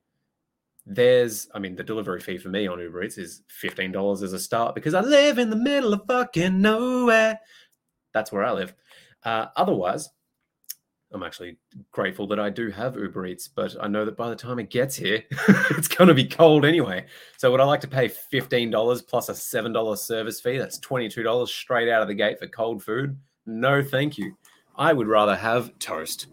There's, 0.86 1.50
I 1.54 1.60
mean, 1.60 1.76
the 1.76 1.84
delivery 1.84 2.22
fee 2.22 2.38
for 2.38 2.48
me 2.48 2.66
on 2.68 2.80
Uber 2.80 3.04
Eats 3.04 3.18
is 3.18 3.42
$15 3.62 4.24
as 4.24 4.32
a 4.32 4.40
start 4.40 4.74
because 4.74 4.94
I 4.94 5.02
live 5.02 5.38
in 5.38 5.50
the 5.50 5.58
middle 5.58 5.92
of 5.92 6.06
fucking 6.08 6.62
nowhere. 6.62 7.42
That's 8.14 8.32
where 8.32 8.46
I 8.46 8.54
live. 8.54 8.74
Uh, 9.22 9.48
otherwise, 9.58 10.08
I'm 11.16 11.24
actually 11.24 11.58
grateful 11.92 12.28
that 12.28 12.40
I 12.40 12.50
do 12.50 12.70
have 12.70 12.98
Uber 12.98 13.26
Eats, 13.26 13.48
but 13.48 13.74
I 13.82 13.88
know 13.88 14.04
that 14.04 14.18
by 14.18 14.30
the 14.30 14.36
time 14.36 14.60
it 14.60 14.70
gets 14.70 14.96
here, 14.96 15.24
it's 15.72 15.88
going 15.88 16.10
to 16.10 16.14
be 16.14 16.26
cold 16.26 16.66
anyway. 16.66 17.06
So, 17.38 17.50
would 17.52 17.62
I 17.62 17.64
like 17.64 17.82
to 17.82 17.88
pay 17.88 18.10
$15 18.10 19.08
plus 19.08 19.30
a 19.30 19.34
$7 19.34 19.98
service 19.98 20.42
fee? 20.42 20.58
That's 20.58 20.80
$22 20.80 21.48
straight 21.48 21.90
out 21.90 22.02
of 22.02 22.10
the 22.10 22.14
gate 22.14 22.38
for 22.38 22.48
cold 22.48 22.84
food. 22.84 23.18
No, 23.46 23.82
thank 23.82 24.18
you. 24.18 24.38
I 24.76 24.92
would 24.92 25.08
rather 25.08 25.36
have 25.36 25.78
toast. 25.80 26.28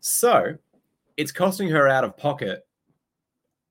So, 0.00 0.56
it's 1.16 1.30
costing 1.30 1.68
her 1.68 1.86
out 1.86 2.04
of 2.04 2.16
pocket 2.16 2.66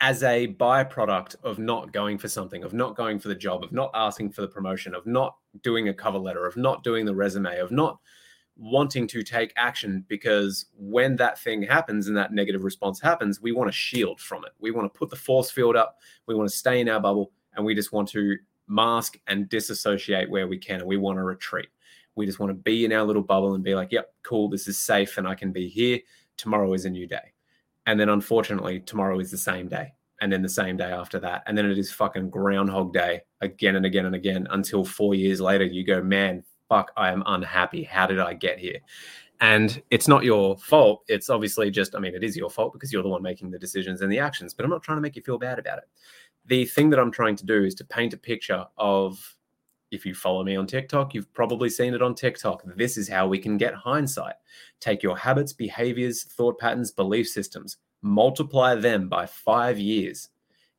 as 0.02 0.22
a 0.22 0.54
byproduct 0.60 1.36
of 1.44 1.58
not 1.58 1.92
going 1.94 2.18
for 2.18 2.28
something, 2.28 2.64
of 2.64 2.74
not 2.74 2.96
going 2.96 3.18
for 3.18 3.30
the 3.30 3.36
job, 3.36 3.64
of 3.64 3.72
not 3.72 3.90
asking 3.94 4.30
for 4.32 4.42
the 4.42 4.48
promotion, 4.48 4.94
of 4.94 5.08
not 5.08 5.36
doing 5.64 5.90
a 5.90 5.94
cover 5.94 6.18
letter, 6.18 6.46
of 6.46 6.58
not 6.58 6.84
doing 6.84 7.06
the 7.06 7.16
resume, 7.16 7.58
of 7.58 7.72
not 7.72 8.00
wanting 8.56 9.08
to 9.08 9.24
take 9.24 9.52
action 9.56 10.06
because 10.08 10.68
when 10.78 11.16
that 11.16 11.40
thing 11.40 11.64
happens 11.64 12.08
and 12.08 12.16
that 12.16 12.34
negative 12.34 12.64
response 12.64 13.00
happens, 13.00 13.42
we 13.42 13.52
want 13.52 13.68
to 13.68 13.76
shield 13.76 14.20
from 14.20 14.46
it. 14.46 14.52
We 14.60 14.72
want 14.72 14.92
to 14.92 14.98
put 14.98 15.10
the 15.10 15.16
force 15.16 15.50
field 15.50 15.76
up, 15.76 15.98
we 16.28 16.36
want 16.36 16.50
to 16.50 16.56
stay 16.56 16.80
in 16.80 16.90
our 16.90 17.00
bubble, 17.00 17.32
and 17.56 17.66
we 17.66 17.76
just 17.76 17.92
want 17.92 18.10
to 18.10 18.38
mask 18.68 19.18
and 19.28 19.50
disassociate 19.50 20.30
where 20.30 20.48
we 20.48 20.58
can. 20.58 20.80
And 20.80 20.88
we 20.88 20.98
want 20.98 21.18
to 21.18 21.24
retreat. 21.24 21.70
We 22.16 22.26
just 22.26 22.40
want 22.40 22.52
to 22.52 22.56
be 22.56 22.86
in 22.86 22.94
our 22.94 23.04
little 23.04 23.24
bubble 23.24 23.56
and 23.56 23.64
be 23.64 23.76
like, 23.76 23.92
yep, 23.92 24.14
cool, 24.24 24.50
this 24.50 24.68
is 24.68 24.80
safe 24.80 25.18
and 25.18 25.28
I 25.28 25.36
can 25.36 25.52
be 25.52 25.68
here. 25.68 26.00
Tomorrow 26.38 26.74
is 26.74 26.86
a 26.86 26.90
new 26.90 27.08
day. 27.08 27.34
And 27.86 28.00
then 28.00 28.10
unfortunately, 28.10 28.80
tomorrow 28.82 29.20
is 29.20 29.32
the 29.32 29.38
same 29.38 29.68
day. 29.68 29.94
And 30.22 30.32
then 30.32 30.42
the 30.42 30.50
same 30.50 30.78
day 30.78 30.92
after 30.92 31.20
that. 31.20 31.44
And 31.48 31.58
then 31.58 31.70
it 31.70 31.78
is 31.78 31.92
fucking 31.92 32.30
Groundhog 32.30 32.94
Day 32.94 33.22
again 33.42 33.76
and 33.76 33.86
again 33.86 34.06
and 34.06 34.16
again 34.16 34.48
until 34.52 34.86
four 34.86 35.16
years 35.16 35.42
later, 35.42 35.66
you 35.66 35.84
go, 35.84 36.02
man, 36.02 36.44
fuck, 36.74 36.92
I 36.98 37.12
am 37.12 37.22
unhappy. 37.28 37.84
How 37.84 38.08
did 38.08 38.20
I 38.20 38.34
get 38.34 38.58
here? 38.58 38.80
And 39.42 39.82
it's 39.92 40.08
not 40.08 40.24
your 40.24 40.58
fault. 40.58 41.04
It's 41.08 41.30
obviously 41.30 41.70
just, 41.70 41.96
I 41.96 42.00
mean, 42.00 42.16
it 42.16 42.24
is 42.24 42.36
your 42.36 42.50
fault 42.50 42.74
because 42.74 42.92
you're 42.92 43.04
the 43.04 43.10
one 43.10 43.22
making 43.22 43.52
the 43.52 43.60
decisions 43.60 44.02
and 44.02 44.12
the 44.12 44.18
actions, 44.18 44.56
but 44.56 44.64
I'm 44.64 44.72
not 44.72 44.82
trying 44.82 44.98
to 44.98 45.02
make 45.02 45.16
you 45.16 45.22
feel 45.22 45.38
bad 45.38 45.60
about 45.60 45.78
it. 45.80 45.84
The 46.48 46.66
thing 46.66 46.90
that 46.90 47.00
I'm 47.00 47.12
trying 47.12 47.36
to 47.36 47.46
do 47.46 47.64
is 47.64 47.76
to 47.76 47.86
paint 47.86 48.14
a 48.14 48.18
picture 48.18 48.66
of 48.78 49.36
if 49.92 50.04
you 50.04 50.16
follow 50.16 50.44
me 50.44 50.56
on 50.56 50.66
TikTok, 50.66 51.14
you've 51.14 51.32
probably 51.34 51.70
seen 51.70 51.94
it 51.94 52.02
on 52.02 52.16
TikTok. 52.16 52.64
This 52.76 52.98
is 52.98 53.08
how 53.08 53.28
we 53.28 53.38
can 53.38 53.58
get 53.58 53.76
hindsight. 53.76 54.36
Take 54.80 55.04
your 55.04 55.16
habits, 55.16 55.54
behaviors, 55.54 56.24
thought 56.24 56.58
patterns, 56.58 56.92
belief 56.92 57.28
systems, 57.30 57.78
multiply 58.02 58.74
them 58.74 59.10
by 59.10 59.28
five 59.28 59.78
years. 59.78 60.30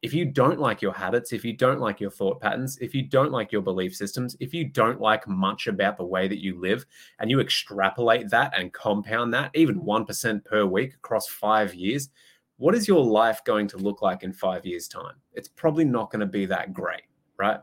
If 0.04 0.14
you 0.14 0.24
don't 0.24 0.60
like 0.60 0.82
your 0.82 0.92
habits, 0.92 1.32
if 1.32 1.44
you 1.44 1.52
don't 1.54 1.80
like 1.80 1.98
your 1.98 2.10
thought 2.10 2.40
patterns, 2.40 2.78
if 2.78 2.94
you 2.94 3.02
don't 3.02 3.32
like 3.32 3.50
your 3.50 3.62
belief 3.62 3.96
systems, 3.96 4.36
if 4.38 4.54
you 4.54 4.64
don't 4.64 5.00
like 5.00 5.26
much 5.26 5.66
about 5.66 5.96
the 5.96 6.04
way 6.04 6.28
that 6.28 6.42
you 6.42 6.60
live, 6.60 6.86
and 7.18 7.30
you 7.30 7.40
extrapolate 7.40 8.28
that 8.30 8.56
and 8.56 8.72
compound 8.72 9.34
that 9.34 9.50
even 9.54 9.80
mm. 9.80 10.06
1% 10.06 10.44
per 10.44 10.64
week 10.64 10.94
across 10.94 11.26
five 11.26 11.74
years, 11.74 12.10
what 12.58 12.74
is 12.74 12.86
your 12.86 13.04
life 13.04 13.42
going 13.44 13.66
to 13.66 13.78
look 13.78 14.02
like 14.02 14.22
in 14.22 14.32
five 14.32 14.64
years' 14.64 14.86
time? 14.86 15.14
It's 15.32 15.48
probably 15.48 15.84
not 15.84 16.10
going 16.12 16.20
to 16.20 16.26
be 16.26 16.46
that 16.46 16.72
great, 16.72 17.02
right? 17.38 17.60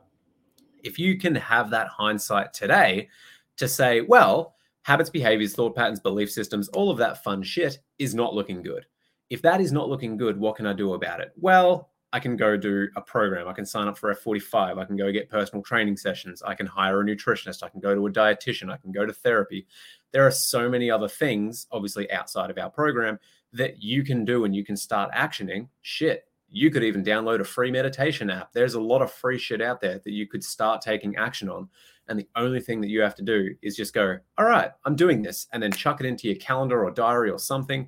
if 0.83 0.99
you 0.99 1.17
can 1.17 1.35
have 1.35 1.69
that 1.69 1.87
hindsight 1.87 2.53
today 2.53 3.09
to 3.57 3.67
say, 3.67 4.01
well, 4.01 4.55
habits, 4.83 5.09
behaviors, 5.09 5.53
thought 5.53 5.75
patterns, 5.75 5.99
belief 5.99 6.31
systems, 6.31 6.67
all 6.69 6.89
of 6.89 6.97
that 6.97 7.23
fun 7.23 7.43
shit 7.43 7.79
is 7.99 8.15
not 8.15 8.33
looking 8.33 8.61
good. 8.61 8.85
If 9.29 9.41
that 9.43 9.61
is 9.61 9.71
not 9.71 9.89
looking 9.89 10.17
good, 10.17 10.37
what 10.37 10.55
can 10.55 10.65
I 10.65 10.73
do 10.73 10.93
about 10.93 11.21
it? 11.21 11.31
Well, 11.37 11.90
I 12.13 12.19
can 12.19 12.35
go 12.35 12.57
do 12.57 12.89
a 12.95 13.01
program. 13.01 13.47
I 13.47 13.53
can 13.53 13.65
sign 13.65 13.87
up 13.87 13.97
for 13.97 14.13
F45. 14.13 14.77
I 14.77 14.85
can 14.85 14.97
go 14.97 15.11
get 15.11 15.29
personal 15.29 15.63
training 15.63 15.95
sessions. 15.95 16.43
I 16.43 16.55
can 16.55 16.65
hire 16.65 17.01
a 17.01 17.05
nutritionist. 17.05 17.63
I 17.63 17.69
can 17.69 17.79
go 17.79 17.95
to 17.95 18.07
a 18.07 18.11
dietitian. 18.11 18.71
I 18.71 18.77
can 18.77 18.91
go 18.91 19.05
to 19.05 19.13
therapy. 19.13 19.65
There 20.11 20.27
are 20.27 20.31
so 20.31 20.69
many 20.69 20.91
other 20.91 21.07
things, 21.07 21.67
obviously 21.71 22.11
outside 22.11 22.49
of 22.49 22.57
our 22.57 22.69
program, 22.69 23.17
that 23.53 23.81
you 23.81 24.03
can 24.03 24.25
do 24.25 24.43
and 24.43 24.55
you 24.55 24.65
can 24.65 24.75
start 24.75 25.11
actioning. 25.13 25.69
Shit, 25.81 26.25
you 26.49 26.69
could 26.69 26.83
even 26.83 27.03
download 27.03 27.39
a 27.39 27.45
free 27.45 27.71
meditation 27.71 28.29
app. 28.29 28.51
There's 28.51 28.73
a 28.73 28.81
lot 28.81 29.01
of 29.01 29.11
free 29.11 29.37
shit 29.37 29.61
out 29.61 29.79
there 29.79 29.99
that 30.03 30.11
you 30.11 30.27
could 30.27 30.43
start 30.43 30.81
taking 30.81 31.15
action 31.15 31.47
on. 31.47 31.69
And 32.09 32.19
the 32.19 32.27
only 32.35 32.59
thing 32.59 32.81
that 32.81 32.89
you 32.89 32.99
have 33.01 33.15
to 33.15 33.23
do 33.23 33.55
is 33.61 33.77
just 33.77 33.93
go, 33.93 34.17
all 34.37 34.45
right, 34.45 34.71
I'm 34.83 34.97
doing 34.97 35.21
this, 35.21 35.47
and 35.53 35.63
then 35.63 35.71
chuck 35.71 36.01
it 36.01 36.05
into 36.05 36.27
your 36.27 36.35
calendar 36.37 36.83
or 36.83 36.91
diary 36.91 37.29
or 37.29 37.39
something. 37.39 37.87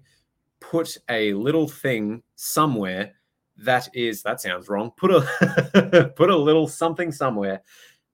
Put 0.61 0.97
a 1.09 1.33
little 1.33 1.67
thing 1.67 2.23
somewhere 2.35 3.15
that 3.57 3.87
is 3.93 4.23
that 4.23 4.41
sounds 4.41 4.69
wrong. 4.69 4.91
Put 4.97 5.11
a 5.11 6.13
put 6.15 6.29
a 6.29 6.37
little 6.37 6.67
something 6.67 7.11
somewhere, 7.11 7.61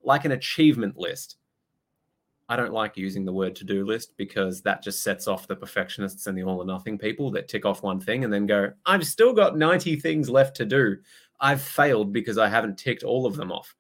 like 0.04 0.26
an 0.26 0.32
achievement 0.34 0.98
list 0.98 1.38
I 2.50 2.56
don't 2.56 2.74
like 2.74 2.98
using 2.98 3.26
the 3.26 3.32
word 3.32 3.56
to 3.58 3.64
do 3.64 3.86
list 3.86 4.18
because 4.18 4.64
that 4.64 4.82
just 4.82 5.04
sets 5.04 5.28
off 5.28 5.48
the 5.48 5.56
perfectionists 5.56 6.26
and 6.26 6.36
the 6.36 6.42
all 6.42 6.58
or 6.60 6.66
nothing 6.66 6.98
people 6.98 7.30
that 7.32 7.48
tick 7.48 7.64
off 7.64 7.84
one 7.84 8.00
thing 8.00 8.24
and 8.24 8.34
then 8.34 8.48
go, 8.48 8.72
I've 8.88 9.06
still 9.06 9.34
got 9.34 9.56
90 9.56 9.98
things 9.98 10.32
left 10.32 10.56
to 10.56 10.66
do. 10.66 10.98
I've 11.40 11.62
failed 11.62 12.12
because 12.12 12.40
I 12.40 12.50
haven't 12.50 12.80
ticked 12.80 13.04
all 13.04 13.28
of 13.28 13.36
them 13.36 13.52
off. 13.52 13.76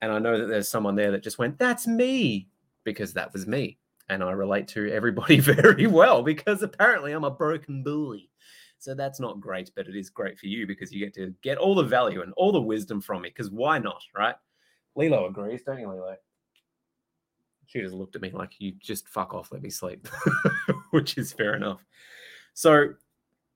And 0.00 0.12
I 0.12 0.20
know 0.20 0.38
that 0.38 0.46
there's 0.46 0.68
someone 0.68 0.94
there 0.94 1.10
that 1.10 1.24
just 1.24 1.38
went, 1.38 1.58
That's 1.58 1.88
me, 1.88 2.46
because 2.84 3.12
that 3.14 3.32
was 3.32 3.48
me. 3.48 3.76
And 4.08 4.22
I 4.22 4.30
relate 4.30 4.68
to 4.68 4.88
everybody 4.92 5.40
very 5.40 5.88
well 5.88 6.22
because 6.22 6.62
apparently 6.62 7.10
I'm 7.10 7.24
a 7.24 7.30
broken 7.30 7.82
boy. 7.82 8.18
So 8.78 8.94
that's 8.94 9.20
not 9.20 9.40
great, 9.40 9.70
but 9.74 9.88
it 9.88 9.96
is 9.96 10.10
great 10.10 10.38
for 10.38 10.46
you 10.46 10.66
because 10.66 10.92
you 10.92 11.04
get 11.04 11.14
to 11.14 11.34
get 11.42 11.58
all 11.58 11.74
the 11.74 11.82
value 11.82 12.22
and 12.22 12.32
all 12.36 12.52
the 12.52 12.60
wisdom 12.60 13.00
from 13.00 13.22
me. 13.22 13.30
Because 13.30 13.50
why 13.50 13.78
not, 13.78 14.02
right? 14.14 14.34
Lilo 14.94 15.26
agrees, 15.26 15.62
don't 15.64 15.78
you, 15.80 15.88
Lilo? 15.88 16.16
She 17.66 17.80
just 17.80 17.94
looked 17.94 18.16
at 18.16 18.22
me 18.22 18.30
like, 18.30 18.52
you 18.58 18.72
just 18.78 19.08
fuck 19.08 19.34
off, 19.34 19.50
let 19.50 19.62
me 19.62 19.70
sleep, 19.70 20.06
which 20.90 21.18
is 21.18 21.32
fair 21.32 21.54
enough. 21.54 21.84
So, 22.54 22.94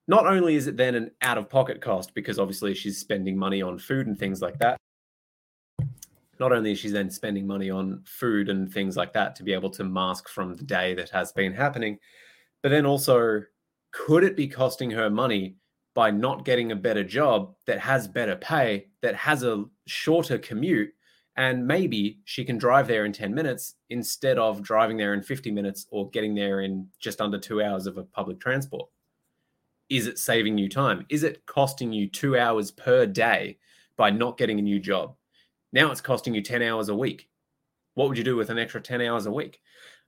not 0.08 0.26
only 0.26 0.56
is 0.56 0.66
it 0.66 0.76
then 0.76 0.96
an 0.96 1.12
out 1.22 1.38
of 1.38 1.48
pocket 1.48 1.80
cost 1.80 2.14
because 2.14 2.40
obviously 2.40 2.74
she's 2.74 2.98
spending 2.98 3.36
money 3.36 3.62
on 3.62 3.78
food 3.78 4.08
and 4.08 4.18
things 4.18 4.42
like 4.42 4.58
that, 4.58 4.76
not 6.40 6.52
only 6.52 6.72
is 6.72 6.78
she 6.78 6.88
then 6.88 7.10
spending 7.10 7.46
money 7.46 7.70
on 7.70 8.02
food 8.04 8.48
and 8.48 8.72
things 8.72 8.96
like 8.96 9.12
that 9.12 9.36
to 9.36 9.44
be 9.44 9.52
able 9.52 9.70
to 9.70 9.84
mask 9.84 10.28
from 10.28 10.54
the 10.54 10.64
day 10.64 10.94
that 10.94 11.10
has 11.10 11.30
been 11.30 11.52
happening, 11.52 11.98
but 12.62 12.70
then 12.70 12.86
also, 12.86 13.42
could 13.92 14.24
it 14.24 14.36
be 14.36 14.48
costing 14.48 14.90
her 14.90 15.10
money 15.10 15.56
by 15.94 16.10
not 16.10 16.44
getting 16.44 16.72
a 16.72 16.76
better 16.76 17.04
job 17.04 17.54
that 17.66 17.80
has 17.80 18.06
better 18.06 18.36
pay, 18.36 18.86
that 19.02 19.14
has 19.14 19.42
a 19.42 19.64
shorter 19.86 20.38
commute, 20.38 20.90
and 21.36 21.66
maybe 21.66 22.20
she 22.24 22.44
can 22.44 22.58
drive 22.58 22.86
there 22.86 23.04
in 23.04 23.12
10 23.12 23.34
minutes 23.34 23.74
instead 23.88 24.38
of 24.38 24.62
driving 24.62 24.96
there 24.96 25.14
in 25.14 25.22
50 25.22 25.50
minutes 25.50 25.86
or 25.90 26.10
getting 26.10 26.34
there 26.34 26.60
in 26.60 26.86
just 27.00 27.20
under 27.20 27.38
two 27.38 27.62
hours 27.62 27.86
of 27.86 27.98
a 27.98 28.04
public 28.04 28.40
transport. 28.40 28.88
Is 29.88 30.06
it 30.06 30.18
saving 30.18 30.58
you 30.58 30.68
time? 30.68 31.06
Is 31.08 31.24
it 31.24 31.44
costing 31.46 31.92
you 31.92 32.08
two 32.08 32.38
hours 32.38 32.70
per 32.70 33.06
day 33.06 33.58
by 33.96 34.10
not 34.10 34.38
getting 34.38 34.58
a 34.58 34.62
new 34.62 34.78
job? 34.78 35.16
Now 35.72 35.90
it's 35.90 36.00
costing 36.00 36.34
you 36.34 36.42
10 36.42 36.62
hours 36.62 36.88
a 36.88 36.94
week. 36.94 37.28
What 37.94 38.08
would 38.08 38.18
you 38.18 38.24
do 38.24 38.36
with 38.36 38.50
an 38.50 38.58
extra 38.58 38.80
10 38.80 39.00
hours 39.00 39.26
a 39.26 39.32
week? 39.32 39.60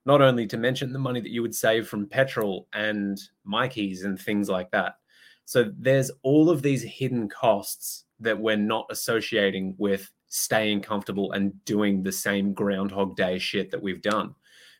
Not 0.04 0.20
only 0.20 0.46
to 0.48 0.56
mention 0.56 0.92
the 0.92 0.98
money 0.98 1.20
that 1.20 1.30
you 1.30 1.42
would 1.42 1.54
save 1.54 1.88
from 1.88 2.08
petrol 2.08 2.66
and 2.72 3.20
Mikey's 3.44 4.04
and 4.04 4.20
things 4.20 4.48
like 4.48 4.70
that. 4.72 4.96
So 5.44 5.70
there's 5.78 6.10
all 6.22 6.50
of 6.50 6.62
these 6.62 6.82
hidden 6.82 7.28
costs 7.28 8.04
that 8.20 8.38
we're 8.38 8.56
not 8.56 8.86
associating 8.90 9.74
with 9.78 10.10
staying 10.28 10.80
comfortable 10.80 11.32
and 11.32 11.52
doing 11.64 12.02
the 12.02 12.12
same 12.12 12.54
Groundhog 12.54 13.16
Day 13.16 13.38
shit 13.38 13.70
that 13.70 13.82
we've 13.82 14.02
done. 14.02 14.34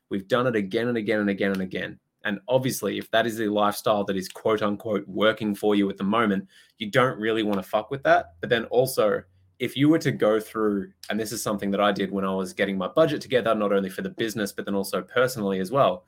We've 0.08 0.26
done 0.26 0.46
it 0.46 0.56
again 0.56 0.88
and 0.88 0.96
again 0.96 1.20
and 1.20 1.30
again 1.30 1.52
and 1.52 1.62
again. 1.62 1.98
And 2.24 2.38
obviously, 2.48 2.98
if 2.98 3.10
that 3.10 3.26
is 3.26 3.36
the 3.36 3.48
lifestyle 3.48 4.04
that 4.04 4.16
is 4.16 4.28
quote 4.28 4.62
unquote 4.62 5.06
working 5.08 5.54
for 5.54 5.74
you 5.74 5.90
at 5.90 5.96
the 5.96 6.04
moment, 6.04 6.48
you 6.78 6.90
don't 6.90 7.18
really 7.18 7.42
want 7.42 7.58
to 7.62 7.68
fuck 7.68 7.90
with 7.90 8.02
that. 8.04 8.34
But 8.40 8.50
then 8.50 8.64
also, 8.66 9.22
if 9.62 9.76
you 9.76 9.88
were 9.88 9.98
to 10.00 10.10
go 10.10 10.40
through, 10.40 10.90
and 11.08 11.20
this 11.20 11.30
is 11.30 11.40
something 11.40 11.70
that 11.70 11.80
I 11.80 11.92
did 11.92 12.10
when 12.10 12.24
I 12.24 12.34
was 12.34 12.52
getting 12.52 12.76
my 12.76 12.88
budget 12.88 13.20
together, 13.20 13.54
not 13.54 13.72
only 13.72 13.90
for 13.90 14.02
the 14.02 14.08
business, 14.08 14.50
but 14.50 14.64
then 14.64 14.74
also 14.74 15.02
personally 15.02 15.60
as 15.60 15.70
well. 15.70 16.04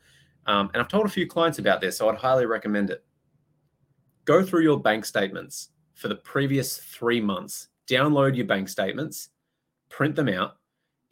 Um, 0.47 0.71
and 0.75 0.83
I've 0.83 0.89
told 0.89 1.07
a 1.07 1.09
few 1.09 1.29
clients 1.29 1.61
about 1.61 1.81
this, 1.81 1.97
so 1.97 2.09
I'd 2.09 2.17
highly 2.17 2.47
recommend 2.47 2.91
it. 2.91 3.05
Go 4.25 4.43
through 4.43 4.63
your 4.63 4.81
bank 4.81 5.05
statements 5.05 5.69
for 5.95 6.09
the 6.09 6.17
previous 6.17 6.79
three 6.79 7.21
months, 7.21 7.69
download 7.87 8.35
your 8.35 8.45
bank 8.45 8.69
statements, 8.69 9.29
print 9.89 10.17
them 10.17 10.29
out 10.29 10.57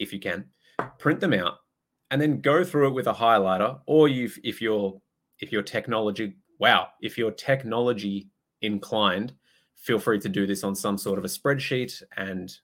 if 0.01 0.13
you 0.13 0.19
can, 0.19 0.45
print 0.99 1.21
them 1.21 1.35
out, 1.35 1.59
and 2.11 2.21
then 2.21 2.41
go 2.41 2.65
through 2.65 2.89
it 2.89 2.95
with 2.95 3.07
a 3.07 3.13
highlighter. 3.13 3.79
Or 3.87 4.09
you, 4.09 4.29
if 4.43 4.61
you're 4.61 5.01
if 5.39 5.53
you're 5.53 5.63
technology, 5.63 6.35
wow, 6.59 6.89
if 7.03 7.17
you're 7.17 7.31
technology 7.31 8.31
inclined, 8.63 9.33
feel 9.83 9.99
free 9.99 10.19
to 10.21 10.29
do 10.29 10.47
this 10.47 10.65
on 10.65 10.75
some 10.75 10.97
sort 10.97 11.19
of 11.19 11.25
a 11.25 11.29
spreadsheet 11.29 12.03
and 12.17 12.57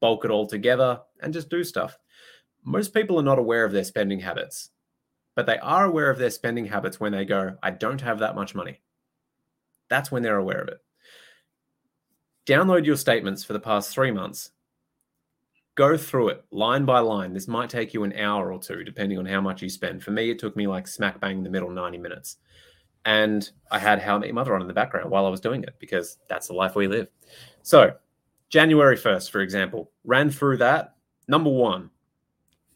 bulk 0.00 0.24
it 0.24 0.30
all 0.30 0.46
together 0.46 1.00
and 1.20 1.34
just 1.34 1.50
do 1.50 1.62
stuff. 1.62 1.98
Most 2.64 2.94
people 2.94 3.18
are 3.18 3.24
not 3.24 3.38
aware 3.38 3.64
of 3.64 3.72
their 3.72 3.84
spending 3.84 4.20
habits, 4.20 4.70
but 5.36 5.44
they 5.44 5.58
are 5.58 5.84
aware 5.84 6.08
of 6.08 6.18
their 6.18 6.30
spending 6.30 6.66
habits 6.66 6.98
when 6.98 7.12
they 7.12 7.24
go, 7.24 7.56
I 7.62 7.70
don't 7.70 8.00
have 8.00 8.20
that 8.20 8.34
much 8.34 8.54
money. 8.54 8.80
That's 9.90 10.10
when 10.10 10.22
they're 10.22 10.38
aware 10.38 10.62
of 10.62 10.68
it. 10.68 10.78
Download 12.46 12.86
your 12.86 12.96
statements 12.96 13.44
for 13.44 13.52
the 13.52 13.60
past 13.60 13.92
three 13.92 14.10
months 14.10 14.52
go 15.74 15.96
through 15.96 16.28
it 16.28 16.44
line 16.50 16.84
by 16.84 17.00
line. 17.00 17.32
This 17.32 17.48
might 17.48 17.70
take 17.70 17.94
you 17.94 18.04
an 18.04 18.12
hour 18.14 18.52
or 18.52 18.58
two, 18.58 18.84
depending 18.84 19.18
on 19.18 19.26
how 19.26 19.40
much 19.40 19.62
you 19.62 19.68
spend. 19.68 20.02
For 20.02 20.10
me, 20.10 20.30
it 20.30 20.38
took 20.38 20.56
me 20.56 20.66
like 20.66 20.86
smack 20.86 21.20
bang 21.20 21.38
in 21.38 21.44
the 21.44 21.50
middle 21.50 21.70
90 21.70 21.98
minutes. 21.98 22.36
And 23.04 23.48
I 23.70 23.78
had 23.78 24.00
How 24.00 24.14
I 24.14 24.18
Met 24.18 24.26
Your 24.26 24.34
Mother 24.34 24.54
on 24.54 24.62
in 24.62 24.68
the 24.68 24.74
background 24.74 25.10
while 25.10 25.26
I 25.26 25.28
was 25.28 25.40
doing 25.40 25.62
it 25.62 25.74
because 25.78 26.18
that's 26.28 26.46
the 26.46 26.54
life 26.54 26.76
we 26.76 26.86
live. 26.86 27.08
So, 27.62 27.94
January 28.48 28.96
1st, 28.96 29.30
for 29.30 29.40
example, 29.40 29.90
ran 30.04 30.30
through 30.30 30.58
that. 30.58 30.94
Number 31.26 31.50
one, 31.50 31.90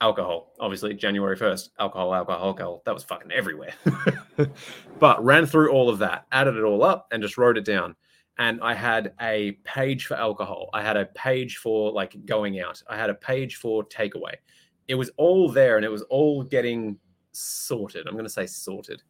alcohol. 0.00 0.52
Obviously, 0.58 0.94
January 0.94 1.36
1st, 1.36 1.70
alcohol, 1.78 2.14
alcohol, 2.14 2.46
alcohol. 2.46 2.82
That 2.86 2.94
was 2.94 3.04
fucking 3.04 3.30
everywhere. 3.30 3.74
but 4.98 5.24
ran 5.24 5.46
through 5.46 5.70
all 5.70 5.88
of 5.88 5.98
that, 5.98 6.26
added 6.32 6.56
it 6.56 6.62
all 6.62 6.82
up, 6.82 7.08
and 7.12 7.22
just 7.22 7.38
wrote 7.38 7.58
it 7.58 7.64
down 7.64 7.94
and 8.38 8.60
I 8.60 8.74
had 8.74 9.12
a 9.20 9.52
page 9.64 10.06
for 10.06 10.14
alcohol. 10.14 10.68
I 10.72 10.82
had 10.82 10.96
a 10.96 11.06
page 11.06 11.56
for 11.56 11.90
like 11.90 12.16
going 12.26 12.60
out. 12.60 12.82
I 12.88 12.96
had 12.96 13.10
a 13.10 13.14
page 13.14 13.56
for 13.56 13.84
takeaway. 13.84 14.34
It 14.88 14.94
was 14.94 15.10
all 15.16 15.48
there 15.48 15.76
and 15.76 15.84
it 15.84 15.90
was 15.90 16.02
all 16.02 16.42
getting 16.42 16.98
sorted. 17.32 18.06
I'm 18.06 18.12
going 18.14 18.24
to 18.24 18.30
say 18.30 18.46
sorted. 18.46 19.02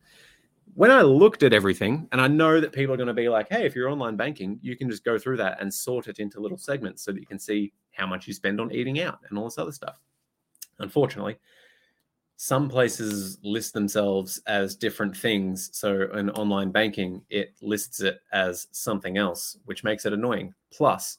When 0.74 0.90
I 0.90 1.02
looked 1.02 1.42
at 1.42 1.54
everything, 1.54 2.06
and 2.12 2.20
I 2.20 2.28
know 2.28 2.60
that 2.60 2.72
people 2.72 2.92
are 2.92 2.98
going 2.98 3.06
to 3.06 3.14
be 3.14 3.28
like, 3.28 3.48
hey, 3.48 3.64
if 3.64 3.74
you're 3.74 3.88
online 3.88 4.16
banking, 4.16 4.58
you 4.62 4.76
can 4.76 4.90
just 4.90 5.04
go 5.04 5.18
through 5.18 5.38
that 5.38 5.60
and 5.60 5.72
sort 5.72 6.06
it 6.06 6.18
into 6.18 6.40
little 6.40 6.58
segments 6.58 7.02
so 7.02 7.12
that 7.12 7.20
you 7.20 7.26
can 7.26 7.38
see 7.38 7.72
how 7.92 8.06
much 8.06 8.26
you 8.26 8.34
spend 8.34 8.60
on 8.60 8.70
eating 8.72 9.00
out 9.00 9.20
and 9.28 9.38
all 9.38 9.44
this 9.44 9.58
other 9.58 9.72
stuff. 9.72 9.98
Unfortunately, 10.78 11.38
some 12.36 12.68
places 12.68 13.38
list 13.42 13.72
themselves 13.72 14.38
as 14.46 14.76
different 14.76 15.16
things. 15.16 15.70
So 15.72 16.02
in 16.12 16.28
online 16.30 16.70
banking, 16.70 17.22
it 17.30 17.54
lists 17.62 18.00
it 18.02 18.18
as 18.32 18.68
something 18.72 19.16
else, 19.16 19.56
which 19.64 19.84
makes 19.84 20.04
it 20.04 20.12
annoying. 20.12 20.52
Plus, 20.70 21.16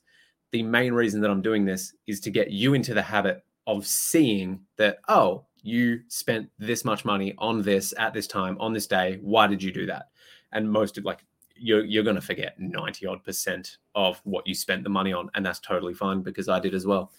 the 0.52 0.62
main 0.62 0.94
reason 0.94 1.20
that 1.22 1.32
I'm 1.32 1.42
doing 1.42 1.66
this 1.66 1.96
is 2.06 2.20
to 2.20 2.30
get 2.30 2.52
you 2.52 2.76
into 2.76 2.94
the 2.94 3.02
habit 3.02 3.44
of 3.66 3.88
seeing 3.88 4.60
that, 4.78 5.00
oh, 5.08 5.47
you 5.62 6.02
spent 6.08 6.50
this 6.60 6.86
much 6.86 7.06
money 7.06 7.34
on 7.38 7.62
this 7.62 7.94
at 7.98 8.14
this 8.14 8.28
time 8.28 8.58
on 8.60 8.74
this 8.74 8.88
day. 8.88 9.20
Why 9.22 9.48
did 9.48 9.62
you 9.62 9.72
do 9.72 9.86
that? 9.88 10.10
And 10.52 10.72
most 10.72 10.98
of 10.98 11.06
like 11.06 11.26
you're 11.56 11.84
you're 11.86 12.04
gonna 12.04 12.22
forget 12.22 12.60
90 12.60 13.06
odd 13.06 13.24
percent 13.24 13.78
of 13.96 14.22
what 14.24 14.48
you 14.48 14.54
spent 14.54 14.84
the 14.84 14.90
money 14.90 15.14
on, 15.14 15.30
and 15.36 15.46
that's 15.46 15.60
totally 15.60 15.94
fine 15.94 16.22
because 16.22 16.50
I 16.50 16.60
did 16.60 16.74
as 16.74 16.86
well. 16.86 17.12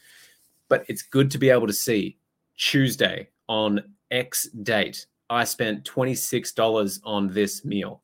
But 0.69 0.85
it's 0.89 1.03
good 1.03 1.31
to 1.33 1.39
be 1.39 1.51
able 1.51 1.67
to 1.67 1.73
see 1.73 2.19
Tuesday, 2.59 3.29
on 3.49 3.81
X 4.11 4.49
date, 4.63 5.07
I 5.31 5.45
spent 5.45 5.85
$26 5.85 7.01
on 7.05 7.33
this 7.33 7.65
meal. 7.65 8.03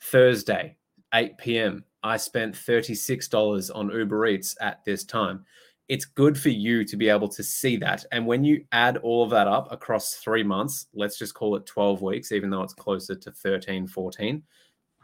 Thursday, 0.00 0.76
8 1.14 1.38
p.m., 1.38 1.84
I 2.02 2.16
spent 2.16 2.54
$36 2.54 3.70
on 3.74 3.90
Uber 3.90 4.26
Eats 4.26 4.56
at 4.60 4.84
this 4.84 5.04
time. 5.04 5.44
It's 5.88 6.04
good 6.04 6.38
for 6.38 6.48
you 6.48 6.84
to 6.84 6.96
be 6.96 7.08
able 7.08 7.28
to 7.28 7.42
see 7.42 7.76
that. 7.78 8.04
And 8.12 8.26
when 8.26 8.44
you 8.44 8.64
add 8.72 8.98
all 8.98 9.24
of 9.24 9.30
that 9.30 9.48
up 9.48 9.70
across 9.70 10.14
three 10.14 10.42
months, 10.42 10.86
let's 10.94 11.18
just 11.18 11.34
call 11.34 11.56
it 11.56 11.66
12 11.66 12.00
weeks, 12.02 12.32
even 12.32 12.50
though 12.50 12.62
it's 12.62 12.72
closer 12.72 13.14
to 13.14 13.32
13, 13.32 13.86
14, 13.86 14.42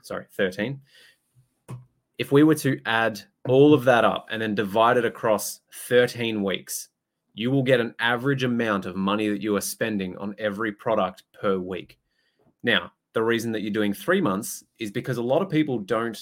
sorry, 0.02 0.26
13. 0.36 0.80
If 2.16 2.32
we 2.32 2.42
were 2.42 2.54
to 2.56 2.80
add 2.86 3.20
all 3.48 3.74
of 3.74 3.84
that 3.84 4.04
up 4.04 4.26
and 4.30 4.40
then 4.40 4.54
divide 4.54 4.96
it 4.96 5.04
across 5.04 5.60
13 5.88 6.42
weeks, 6.42 6.88
you 7.34 7.50
will 7.50 7.62
get 7.62 7.80
an 7.80 7.94
average 8.00 8.42
amount 8.42 8.84
of 8.84 8.96
money 8.96 9.28
that 9.28 9.42
you 9.42 9.56
are 9.56 9.60
spending 9.60 10.16
on 10.18 10.34
every 10.38 10.72
product 10.72 11.22
per 11.40 11.58
week. 11.58 11.98
Now, 12.64 12.92
the 13.12 13.22
reason 13.22 13.52
that 13.52 13.62
you're 13.62 13.72
doing 13.72 13.94
three 13.94 14.20
months 14.20 14.64
is 14.78 14.90
because 14.90 15.16
a 15.18 15.22
lot 15.22 15.42
of 15.42 15.48
people 15.48 15.78
don't 15.78 16.18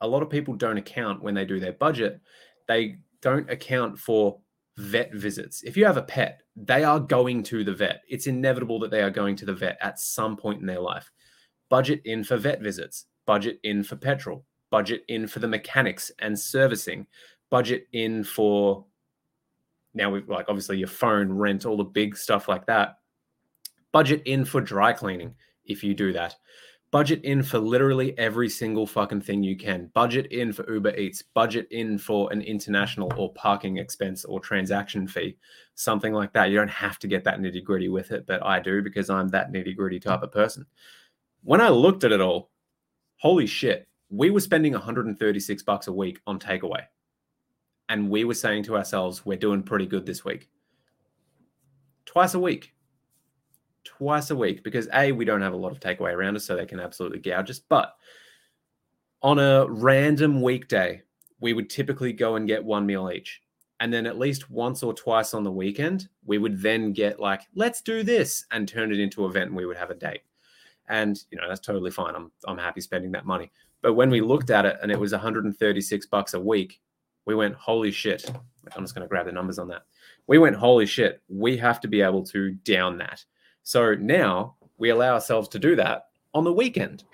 a 0.00 0.08
lot 0.08 0.22
of 0.22 0.28
people 0.28 0.54
don't 0.54 0.78
account 0.78 1.22
when 1.22 1.34
they 1.34 1.44
do 1.44 1.60
their 1.60 1.72
budget 1.72 2.20
they 2.68 2.98
don't 3.20 3.50
account 3.50 3.98
for 3.98 4.40
vet 4.76 5.12
visits. 5.14 5.62
If 5.62 5.76
you 5.76 5.84
have 5.84 5.96
a 5.96 6.02
pet 6.02 6.42
they 6.56 6.84
are 6.84 7.00
going 7.00 7.42
to 7.44 7.64
the 7.64 7.72
vet. 7.72 8.02
It's 8.08 8.26
inevitable 8.26 8.78
that 8.80 8.90
they 8.90 9.02
are 9.02 9.10
going 9.10 9.36
to 9.36 9.46
the 9.46 9.54
vet 9.54 9.78
at 9.80 9.98
some 9.98 10.36
point 10.36 10.60
in 10.60 10.66
their 10.66 10.80
life. 10.80 11.10
Budget 11.70 12.02
in 12.04 12.24
for 12.24 12.36
vet 12.36 12.60
visits. 12.60 13.06
Budget 13.26 13.58
in 13.62 13.82
for 13.82 13.96
petrol. 13.96 14.44
Budget 14.70 15.04
in 15.08 15.26
for 15.26 15.38
the 15.38 15.48
mechanics 15.48 16.10
and 16.18 16.38
servicing. 16.38 17.06
Budget 17.50 17.86
in 17.92 18.24
for 18.24 18.84
now 19.94 20.10
we've 20.10 20.28
like 20.28 20.46
obviously 20.48 20.78
your 20.78 20.88
phone, 20.88 21.32
rent, 21.32 21.66
all 21.66 21.76
the 21.76 21.84
big 21.84 22.16
stuff 22.16 22.48
like 22.48 22.66
that. 22.66 22.96
Budget 23.92 24.22
in 24.24 24.44
for 24.44 24.60
dry 24.60 24.92
cleaning 24.92 25.34
if 25.64 25.84
you 25.84 25.94
do 25.94 26.12
that. 26.12 26.34
Budget 26.92 27.24
in 27.24 27.42
for 27.42 27.58
literally 27.58 28.16
every 28.18 28.50
single 28.50 28.86
fucking 28.86 29.22
thing 29.22 29.42
you 29.42 29.56
can. 29.56 29.90
Budget 29.94 30.26
in 30.26 30.52
for 30.52 30.70
Uber 30.70 30.94
Eats. 30.94 31.22
Budget 31.22 31.66
in 31.70 31.96
for 31.96 32.30
an 32.30 32.42
international 32.42 33.10
or 33.16 33.32
parking 33.32 33.78
expense 33.78 34.26
or 34.26 34.38
transaction 34.38 35.08
fee, 35.08 35.38
something 35.74 36.12
like 36.12 36.34
that. 36.34 36.50
You 36.50 36.58
don't 36.58 36.68
have 36.68 36.98
to 36.98 37.08
get 37.08 37.24
that 37.24 37.40
nitty 37.40 37.64
gritty 37.64 37.88
with 37.88 38.12
it, 38.12 38.26
but 38.26 38.44
I 38.44 38.60
do 38.60 38.82
because 38.82 39.08
I'm 39.08 39.28
that 39.28 39.50
nitty 39.50 39.74
gritty 39.74 39.98
type 39.98 40.22
of 40.22 40.32
person. 40.32 40.66
When 41.42 41.62
I 41.62 41.70
looked 41.70 42.04
at 42.04 42.12
it 42.12 42.20
all, 42.20 42.50
holy 43.16 43.46
shit, 43.46 43.88
we 44.10 44.28
were 44.28 44.40
spending 44.40 44.74
136 44.74 45.62
bucks 45.62 45.86
a 45.86 45.92
week 45.92 46.20
on 46.26 46.38
takeaway 46.38 46.82
and 47.88 48.10
we 48.10 48.24
were 48.24 48.34
saying 48.34 48.64
to 48.64 48.76
ourselves, 48.76 49.24
we're 49.24 49.38
doing 49.38 49.62
pretty 49.62 49.86
good 49.86 50.04
this 50.04 50.24
week. 50.26 50.50
Twice 52.04 52.34
a 52.34 52.38
week. 52.40 52.74
Twice 53.84 54.30
a 54.30 54.36
week. 54.36 54.62
Because 54.62 54.88
A, 54.94 55.12
we 55.12 55.24
don't 55.24 55.42
have 55.42 55.52
a 55.52 55.56
lot 55.56 55.72
of 55.72 55.80
takeaway 55.80 56.12
around 56.12 56.36
us, 56.36 56.44
so 56.44 56.56
they 56.56 56.66
can 56.66 56.80
absolutely 56.80 57.18
gouge 57.18 57.50
us. 57.50 57.58
But 57.58 57.94
on 59.22 59.38
a 59.38 59.66
random 59.68 60.42
weekday, 60.42 61.02
we 61.40 61.52
would 61.52 61.70
typically 61.70 62.12
go 62.12 62.36
and 62.36 62.46
get 62.46 62.64
one 62.64 62.86
meal 62.86 63.10
each. 63.10 63.42
And 63.80 63.92
then 63.92 64.06
at 64.06 64.18
least 64.18 64.48
once 64.48 64.82
or 64.84 64.94
twice 64.94 65.34
on 65.34 65.42
the 65.42 65.50
weekend, 65.50 66.08
we 66.24 66.38
would 66.38 66.62
then 66.62 66.92
get 66.92 67.18
like, 67.18 67.42
let's 67.56 67.80
do 67.80 68.04
this 68.04 68.44
and 68.52 68.68
turn 68.68 68.92
it 68.92 69.00
into 69.00 69.24
an 69.24 69.30
event 69.30 69.48
and 69.48 69.56
we 69.56 69.66
would 69.66 69.76
have 69.76 69.90
a 69.90 69.94
date. 69.94 70.22
And 70.88 71.18
you 71.30 71.38
know, 71.38 71.48
that's 71.48 71.60
totally 71.60 71.90
fine. 71.90 72.14
I'm 72.14 72.30
I'm 72.46 72.58
happy 72.58 72.80
spending 72.80 73.10
that 73.12 73.26
money. 73.26 73.50
But 73.80 73.94
when 73.94 74.10
we 74.10 74.20
looked 74.20 74.50
at 74.50 74.64
it 74.64 74.76
and 74.82 74.92
it 74.92 74.98
was 74.98 75.12
136 75.12 76.06
bucks 76.06 76.34
a 76.34 76.40
week, 76.40 76.80
we 77.26 77.34
went, 77.34 77.54
holy 77.56 77.90
shit. 77.90 78.30
I'm 78.76 78.84
just 78.84 78.94
going 78.94 79.04
to 79.04 79.08
grab 79.08 79.26
the 79.26 79.32
numbers 79.32 79.58
on 79.58 79.68
that. 79.68 79.82
We 80.28 80.38
went, 80.38 80.54
holy 80.54 80.86
shit, 80.86 81.20
we 81.28 81.56
have 81.56 81.80
to 81.80 81.88
be 81.88 82.00
able 82.00 82.24
to 82.26 82.52
down 82.52 82.98
that. 82.98 83.24
So 83.62 83.94
now 83.94 84.56
we 84.78 84.90
allow 84.90 85.14
ourselves 85.14 85.48
to 85.48 85.58
do 85.58 85.76
that 85.76 86.06
on 86.34 86.44
the 86.44 86.52
weekend. 86.52 87.04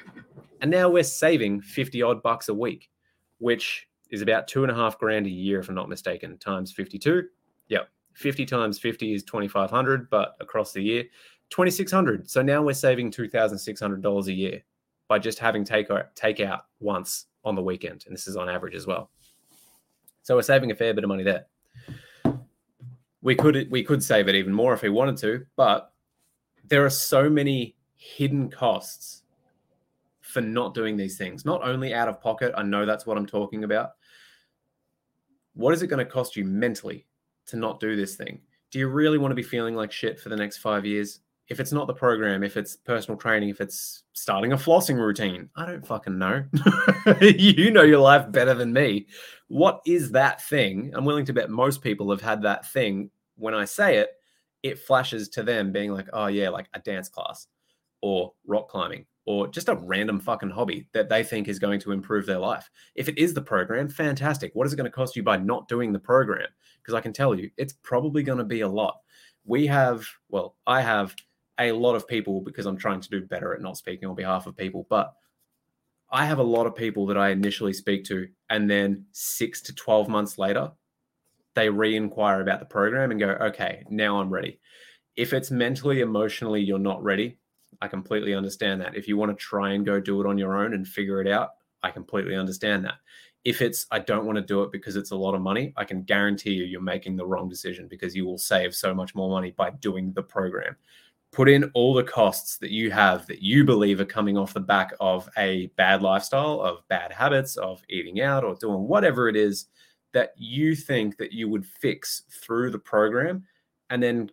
And 0.61 0.71
now 0.71 0.89
we're 0.89 1.03
saving 1.03 1.61
50 1.61 2.03
odd 2.03 2.23
bucks 2.23 2.49
a 2.49 2.55
week, 2.55 2.91
which 3.39 3.87
is 4.11 4.23
about 4.23 4.49
two 4.49 4.63
and 4.63 4.73
a 4.73 4.75
half 4.75 4.99
grand 4.99 5.27
a 5.27 5.31
year, 5.31 5.61
if 5.61 5.69
I'm 5.69 5.75
not 5.75 5.89
mistaken, 5.89 6.39
times 6.39 6.73
52. 6.73 7.25
Yep. 7.69 7.89
50 8.15 8.47
times 8.47 8.79
50 8.79 9.15
is 9.15 9.23
2,500, 9.23 10.11
but 10.11 10.35
across 10.41 10.73
the 10.73 10.83
year, 10.83 11.05
2,600. 11.51 12.29
So 12.29 12.43
now 12.43 12.63
we're 12.63 12.73
saving 12.73 13.13
$2,600 13.13 14.27
a 14.27 14.33
year 14.33 14.63
by 15.07 15.19
just 15.19 15.39
having 15.39 15.65
take, 15.65 15.89
take 16.15 16.41
out 16.41 16.63
once 16.81 17.27
on 17.45 17.55
the 17.55 17.63
weekend. 17.63 18.05
And 18.07 18.15
this 18.15 18.27
is 18.27 18.37
on 18.37 18.49
average 18.49 18.75
as 18.75 18.87
well. 18.87 19.11
So 20.23 20.37
we're 20.37 20.43
saving 20.43 20.71
a 20.71 20.75
fair 20.75 20.93
bit 20.93 21.05
of 21.05 21.09
money 21.09 21.23
there. 21.23 21.47
We 23.23 23.35
could 23.35 23.69
we 23.71 23.83
could 23.83 24.03
save 24.03 24.29
it 24.29 24.35
even 24.35 24.53
more 24.53 24.75
if 24.75 24.83
we 24.83 24.91
wanted 24.91 25.17
to, 25.19 25.47
but 25.57 25.93
there 26.69 26.85
are 26.85 26.91
so 26.91 27.29
many 27.29 27.77
hidden 27.97 28.51
costs 28.51 29.23
for 30.21 30.41
not 30.41 30.75
doing 30.75 30.97
these 30.97 31.17
things. 31.17 31.45
Not 31.45 31.63
only 31.63 31.95
out 31.95 32.09
of 32.09 32.21
pocket, 32.21 32.53
I 32.57 32.63
know 32.63 32.85
that's 32.85 33.07
what 33.07 33.17
I'm 33.17 33.27
talking 33.27 33.65
about. 33.65 33.93
What 35.55 35.75
is 35.75 35.83
it 35.83 35.89
going 35.89 36.05
to 36.05 36.11
cost 36.11 36.37
you 36.37 36.45
mentally 36.45 37.07
to 37.47 37.57
not 37.57 37.81
do 37.81 37.97
this 37.97 38.17
thing? 38.17 38.41
Do 38.71 38.79
you 38.79 38.89
really 38.89 39.19
want 39.19 39.31
to 39.31 39.37
be 39.37 39.43
feeling 39.43 39.75
like 39.75 39.91
shit 39.91 40.21
for 40.21 40.29
the 40.29 40.37
next 40.37 40.59
five 40.59 40.85
years? 40.85 41.21
if 41.49 41.61
it's 41.61 41.73
not 41.73 41.87
the 41.87 41.95
program, 41.95 42.43
if 42.43 42.57
it's 42.57 42.77
personal 42.77 43.19
training, 43.19 43.49
if 43.49 43.61
it's 43.61 44.03
starting 44.13 44.53
a 44.53 44.57
flossing 44.57 44.97
routine, 44.99 45.49
I 45.57 45.65
don't 45.65 45.87
fucking 45.87 46.19
know. 46.19 46.45
you 47.21 47.71
know 47.71 47.83
your 47.83 48.01
life 48.01 48.31
better 48.31 48.53
than 48.53 48.73
me. 48.73 49.07
What 49.49 49.81
is 49.87 50.11
that 50.11 50.43
thing? 50.43 50.93
I'm 50.95 51.07
willing 51.07 51.25
to 51.25 51.33
bet 51.33 51.49
most 51.49 51.81
people 51.81 52.11
have 52.11 52.21
had 52.21 52.43
that 52.43 52.71
thing. 52.71 53.11
When 53.37 53.55
I 53.55 53.65
say 53.65 53.97
it, 53.97 54.11
it 54.69 54.79
flashes 54.79 55.29
to 55.31 55.43
them 55.43 55.73
being 55.73 55.93
like, 55.93 56.09
oh, 56.13 56.27
yeah, 56.27 56.49
like 56.49 56.69
a 56.75 56.79
dance 56.79 57.09
class 57.09 57.47
or 58.03 58.33
rock 58.47 58.69
climbing 58.69 59.07
or 59.29 59.47
just 59.47 59.69
a 59.69 59.75
random 59.75 60.19
fucking 60.19 60.49
hobby 60.49 60.89
that 60.95 61.11
they 61.11 61.23
think 61.23 61.49
is 61.49 61.59
going 61.59 61.79
to 61.79 61.93
improve 61.93 62.25
their 62.25 62.39
life. 62.39 62.71
If 62.95 63.11
it 63.11 63.19
is 63.19 63.35
the 63.35 63.43
program, 63.43 63.87
fantastic. 63.89 64.53
What 64.55 64.67
is 64.67 64.73
it 64.73 64.77
going 64.77 64.91
to 64.91 64.91
cost 64.91 65.17
you 65.17 65.23
by 65.23 65.37
not 65.37 65.69
doing 65.69 65.93
the 65.93 65.99
program? 65.99 66.49
Because 66.81 66.95
I 66.95 67.03
can 67.03 67.13
tell 67.13 67.35
you, 67.35 67.51
it's 67.59 67.75
probably 67.83 68.23
going 68.23 68.39
to 68.39 68.45
be 68.45 68.63
a 68.63 68.69
lot. 68.69 68.97
We 69.45 69.67
have, 69.67 70.07
well, 70.31 70.57
I 70.67 70.81
have 70.81 71.15
a 71.59 71.73
lot 71.73 71.95
of 71.95 72.09
people 72.09 72.41
because 72.41 72.65
I'm 72.65 72.79
trying 72.79 73.01
to 73.01 73.11
do 73.11 73.21
better 73.21 73.53
at 73.53 73.61
not 73.61 73.77
speaking 73.77 74.09
on 74.09 74.15
behalf 74.15 74.47
of 74.47 74.57
people. 74.57 74.87
But 74.89 75.13
I 76.11 76.25
have 76.25 76.39
a 76.39 76.43
lot 76.43 76.67
of 76.67 76.75
people 76.75 77.05
that 77.07 77.19
I 77.19 77.29
initially 77.29 77.75
speak 77.75 78.05
to, 78.05 78.29
and 78.49 78.71
then 78.71 79.05
six 79.13 79.61
to 79.63 79.75
12 79.75 80.09
months 80.09 80.39
later, 80.39 80.73
they 81.59 81.69
re 81.69 81.97
inquire 81.97 82.41
about 82.41 82.61
the 82.61 82.67
program 82.67 83.11
and 83.11 83.19
go, 83.19 83.31
okay, 83.31 83.83
now 83.91 84.21
I'm 84.21 84.31
ready. 84.31 84.61
If 85.17 85.33
it's 85.33 85.51
mentally, 85.51 86.01
emotionally, 86.01 86.63
you're 86.63 86.79
not 86.79 87.03
ready, 87.03 87.37
I 87.83 87.89
completely 87.89 88.33
understand 88.33 88.81
that. 88.81 88.95
If 88.95 89.09
you 89.09 89.17
want 89.17 89.37
to 89.37 89.45
try 89.45 89.73
and 89.73 89.85
go 89.85 89.99
do 89.99 90.21
it 90.21 90.27
on 90.27 90.39
your 90.39 90.57
own 90.57 90.73
and 90.73 90.87
figure 90.87 91.21
it 91.21 91.27
out, 91.27 91.51
I 91.83 91.91
completely 91.91 92.37
understand 92.37 92.85
that. 92.85 92.95
If 93.45 93.61
it's, 93.61 93.87
I 93.91 93.99
don't 93.99 94.25
want 94.25 94.37
to 94.37 94.43
do 94.43 94.63
it 94.63 94.71
because 94.71 94.95
it's 94.95 95.11
a 95.11 95.17
lot 95.17 95.35
of 95.35 95.41
money, 95.41 95.73
I 95.77 95.85
can 95.85 96.03
guarantee 96.03 96.53
you, 96.53 96.65
you're 96.65 96.81
making 96.81 97.17
the 97.17 97.27
wrong 97.27 97.49
decision 97.49 97.89
because 97.89 98.15
you 98.15 98.25
will 98.25 98.39
save 98.39 98.73
so 98.73 98.95
much 98.95 99.17
more 99.17 99.29
money 99.29 99.53
by 99.57 99.71
doing 99.71 100.13
the 100.13 100.23
program 100.23 100.77
put 101.31 101.49
in 101.49 101.71
all 101.75 101.93
the 101.93 102.03
costs 102.03 102.57
that 102.57 102.71
you 102.71 102.91
have 102.91 103.27
that 103.27 103.43
you 103.43 103.63
believe 103.63 104.01
are 104.01 104.07
coming 104.07 104.39
off 104.39 104.55
the 104.55 104.61
back 104.61 104.95
of 104.99 105.29
a 105.37 105.67
bad 105.77 106.01
lifestyle, 106.01 106.61
of 106.63 106.87
bad 106.89 107.13
habits, 107.13 107.57
of 107.57 107.83
eating 107.91 108.23
out 108.23 108.45
or 108.45 108.55
doing 108.55 108.89
whatever 108.89 109.29
it 109.29 109.37
is 109.37 109.67
that 110.13 110.33
you 110.37 110.75
think 110.75 111.17
that 111.19 111.33
you 111.33 111.49
would 111.49 111.67
fix 111.67 112.23
through 112.31 112.71
the 112.71 112.79
program 112.79 113.45
and 113.91 114.03
then 114.03 114.31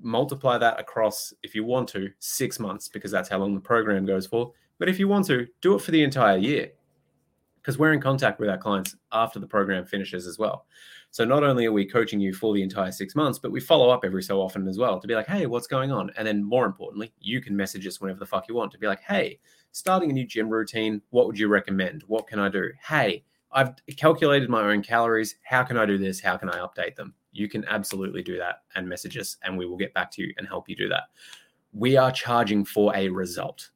multiply 0.00 0.56
that 0.56 0.80
across 0.80 1.34
if 1.42 1.54
you 1.54 1.64
want 1.64 1.88
to 1.88 2.10
6 2.18 2.58
months 2.60 2.88
because 2.88 3.10
that's 3.10 3.28
how 3.28 3.38
long 3.38 3.54
the 3.54 3.60
program 3.60 4.06
goes 4.06 4.26
for. 4.26 4.52
But 4.78 4.88
if 4.88 4.98
you 4.98 5.08
want 5.08 5.26
to, 5.26 5.46
do 5.60 5.74
it 5.74 5.82
for 5.82 5.90
the 5.90 6.02
entire 6.02 6.38
year. 6.38 6.72
because 7.60 7.78
we're 7.78 7.92
in 7.92 8.00
contact 8.00 8.40
with 8.40 8.48
our 8.48 8.58
clients 8.58 8.96
after 9.12 9.38
the 9.38 9.46
program 9.46 9.84
finishes 9.84 10.26
as 10.26 10.38
well. 10.38 10.66
So 11.10 11.24
not 11.24 11.42
only 11.44 11.66
are 11.66 11.72
we 11.72 11.84
coaching 11.84 12.20
you 12.20 12.32
for 12.32 12.54
the 12.54 12.62
entire 12.62 12.92
six 12.92 13.14
months, 13.14 13.38
but 13.38 13.50
we 13.50 13.60
follow 13.60 13.90
up 13.90 14.04
every 14.04 14.22
so 14.22 14.40
often 14.40 14.66
as 14.68 14.78
well 14.78 14.98
to 15.00 15.08
be 15.08 15.14
like, 15.14 15.26
hey, 15.26 15.46
what's 15.46 15.66
going 15.66 15.90
on? 15.90 16.10
And 16.16 16.26
then 16.26 16.42
more 16.42 16.66
importantly, 16.66 17.12
you 17.20 17.40
can 17.40 17.56
message 17.56 17.86
us 17.86 18.00
whenever 18.00 18.20
the 18.20 18.26
fuck 18.26 18.48
you 18.48 18.54
want 18.54 18.72
to 18.72 18.78
be 18.78 18.86
like, 18.86 19.00
hey, 19.00 19.38
starting 19.72 20.10
a 20.10 20.14
new 20.14 20.26
gym 20.26 20.48
routine, 20.48 21.02
what 21.10 21.26
would 21.26 21.38
you 21.38 21.48
recommend? 21.48 22.02
What 22.06 22.26
can 22.26 22.38
I 22.38 22.48
do? 22.48 22.70
Hey, 22.82 23.24
I've 23.52 23.74
calculated 23.96 24.48
my 24.48 24.62
own 24.62 24.82
calories. 24.82 25.36
How 25.42 25.62
can 25.62 25.76
I 25.76 25.86
do 25.86 25.98
this? 25.98 26.20
How 26.20 26.36
can 26.36 26.48
I 26.48 26.58
update 26.58 26.94
them? 26.94 27.14
You 27.32 27.48
can 27.48 27.64
absolutely 27.66 28.22
do 28.22 28.38
that 28.38 28.62
and 28.74 28.88
message 28.88 29.16
us, 29.16 29.36
and 29.42 29.56
we 29.56 29.66
will 29.66 29.76
get 29.76 29.94
back 29.94 30.10
to 30.12 30.22
you 30.22 30.32
and 30.36 30.46
help 30.46 30.68
you 30.68 30.76
do 30.76 30.88
that. 30.88 31.04
We 31.72 31.96
are 31.96 32.12
charging 32.12 32.64
for 32.64 32.92
a 32.94 33.08
result, 33.08 33.70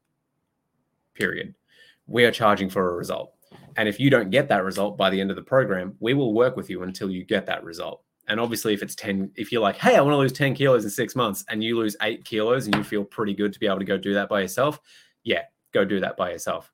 period. 1.13 1.55
We 2.07 2.25
are 2.25 2.31
charging 2.31 2.69
for 2.69 2.91
a 2.91 2.95
result. 2.95 3.33
And 3.77 3.89
if 3.89 3.99
you 3.99 4.09
don't 4.09 4.29
get 4.29 4.47
that 4.49 4.63
result 4.63 4.97
by 4.97 5.09
the 5.09 5.19
end 5.19 5.29
of 5.29 5.35
the 5.35 5.41
program, 5.41 5.95
we 5.99 6.13
will 6.13 6.33
work 6.33 6.55
with 6.55 6.69
you 6.69 6.83
until 6.83 7.09
you 7.09 7.25
get 7.25 7.45
that 7.45 7.63
result. 7.63 8.03
And 8.27 8.39
obviously, 8.39 8.73
if 8.73 8.81
it's 8.81 8.95
10, 8.95 9.31
if 9.35 9.51
you're 9.51 9.61
like, 9.61 9.77
hey, 9.77 9.95
I 9.95 10.01
want 10.01 10.13
to 10.13 10.17
lose 10.17 10.31
10 10.31 10.55
kilos 10.55 10.83
in 10.83 10.89
six 10.89 11.15
months 11.15 11.45
and 11.49 11.63
you 11.63 11.77
lose 11.77 11.95
eight 12.01 12.25
kilos 12.25 12.65
and 12.65 12.75
you 12.75 12.83
feel 12.83 13.03
pretty 13.03 13.33
good 13.33 13.53
to 13.53 13.59
be 13.59 13.67
able 13.67 13.79
to 13.79 13.85
go 13.85 13.97
do 13.97 14.13
that 14.13 14.29
by 14.29 14.41
yourself, 14.41 14.79
yeah, 15.23 15.43
go 15.73 15.85
do 15.85 15.99
that 15.99 16.17
by 16.17 16.31
yourself. 16.31 16.71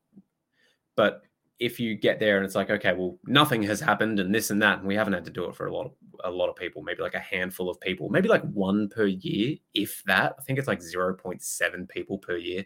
But 0.95 1.23
if 1.61 1.79
you 1.79 1.95
get 1.95 2.19
there 2.19 2.37
and 2.37 2.45
it's 2.45 2.55
like, 2.55 2.71
okay, 2.71 2.91
well, 2.91 3.19
nothing 3.27 3.61
has 3.61 3.79
happened 3.79 4.19
and 4.19 4.33
this 4.33 4.49
and 4.49 4.59
that, 4.63 4.79
and 4.79 4.87
we 4.87 4.95
haven't 4.95 5.13
had 5.13 5.25
to 5.25 5.31
do 5.31 5.45
it 5.45 5.55
for 5.55 5.67
a 5.67 5.73
lot 5.73 5.85
of 5.85 5.91
a 6.23 6.29
lot 6.29 6.49
of 6.49 6.55
people, 6.55 6.81
maybe 6.81 7.01
like 7.01 7.13
a 7.13 7.19
handful 7.19 7.69
of 7.69 7.79
people, 7.79 8.09
maybe 8.09 8.27
like 8.27 8.41
one 8.51 8.89
per 8.89 9.05
year, 9.05 9.55
if 9.75 10.03
that. 10.05 10.35
I 10.37 10.41
think 10.41 10.59
it's 10.59 10.67
like 10.67 10.79
0.7 10.79 11.89
people 11.89 12.17
per 12.17 12.35
year. 12.35 12.65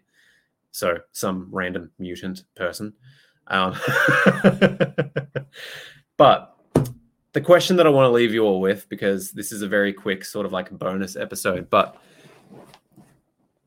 So 0.71 0.97
some 1.12 1.49
random 1.51 1.91
mutant 1.99 2.43
person. 2.55 2.93
Um, 3.47 3.73
but 6.17 6.58
the 7.34 7.41
question 7.41 7.75
that 7.77 7.88
I 7.88 7.91
want 7.91 8.08
to 8.08 8.12
leave 8.12 8.34
you 8.34 8.43
all 8.43 8.60
with, 8.60 8.89
because 8.89 9.31
this 9.31 9.51
is 9.51 9.62
a 9.62 9.67
very 9.67 9.93
quick 9.93 10.25
sort 10.25 10.45
of 10.45 10.51
like 10.51 10.69
bonus 10.71 11.15
episode, 11.15 11.69
but 11.69 11.97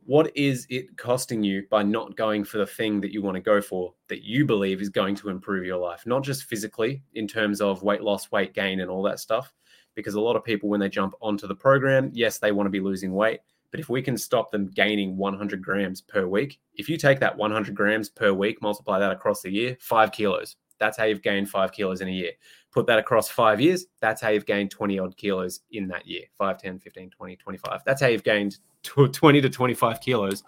what 0.09 0.35
is 0.35 0.67
it 0.71 0.97
costing 0.97 1.45
you 1.45 1.67
by 1.71 1.83
not 1.83 2.17
going 2.17 2.43
for 2.43 2.57
the 2.57 2.67
thing 2.67 2.99
that 2.99 3.13
you 3.13 3.21
want 3.21 3.35
to 3.35 3.43
go 3.43 3.61
for 3.61 3.93
that 4.09 4.25
you 4.25 4.47
believe 4.47 4.81
is 4.81 4.89
going 4.89 5.15
to 5.15 5.29
improve 5.29 5.67
your 5.67 5.77
life? 5.77 6.05
Not 6.07 6.25
just 6.25 6.45
physically 6.45 7.03
in 7.13 7.29
terms 7.29 7.61
of 7.61 7.83
weight 7.83 8.01
loss, 8.01 8.33
weight 8.33 8.55
gain, 8.55 8.81
and 8.81 8.91
all 8.91 9.03
that 9.03 9.21
stuff. 9.21 9.53
Because 9.95 10.15
a 10.15 10.21
lot 10.21 10.35
of 10.35 10.43
people, 10.43 10.71
when 10.71 10.81
they 10.81 10.89
jump 10.89 11.13
onto 11.21 11.47
the 11.47 11.55
program, 11.55 12.11
yes, 12.15 12.39
they 12.39 12.53
want 12.53 12.65
to 12.65 12.71
be 12.71 12.81
losing 12.81 13.13
weight. 13.13 13.41
But 13.71 13.81
if 13.81 13.91
we 13.91 14.01
can 14.01 14.17
stop 14.17 14.51
them 14.51 14.71
gaining 14.71 15.15
100 15.19 15.63
grams 15.63 16.01
per 16.01 16.27
week, 16.27 16.59
if 16.73 16.89
you 16.89 16.97
take 16.97 17.21
that 17.21 17.37
100 17.37 17.75
grams 17.75 18.09
per 18.09 18.33
week, 18.33 18.63
multiply 18.63 18.99
that 18.99 19.13
across 19.13 19.43
the 19.43 19.53
year, 19.53 19.77
five 19.79 20.11
kilos. 20.11 20.57
That's 20.79 20.97
how 20.97 21.05
you've 21.05 21.21
gained 21.21 21.51
five 21.51 21.73
kilos 21.73 22.01
in 22.01 22.09
a 22.09 22.13
year. 22.13 22.33
Put 22.73 22.87
that 22.87 22.99
across 22.99 23.29
five 23.29 23.61
years, 23.61 23.85
that's 24.01 24.23
how 24.23 24.31
you've 24.31 24.47
gained 24.47 24.71
20 24.71 24.99
odd 24.99 25.19
kilos 25.19 25.61
in 25.71 25.87
that 25.89 26.07
year 26.07 26.23
5, 26.39 26.57
10, 26.57 26.79
15, 26.79 27.11
20, 27.11 27.37
25. 27.37 27.83
That's 27.85 28.01
how 28.01 28.07
you've 28.07 28.25
gained 28.25 28.57
20 29.13 29.41
to 29.41 29.51
25 29.51 30.01
kilos 30.01 30.43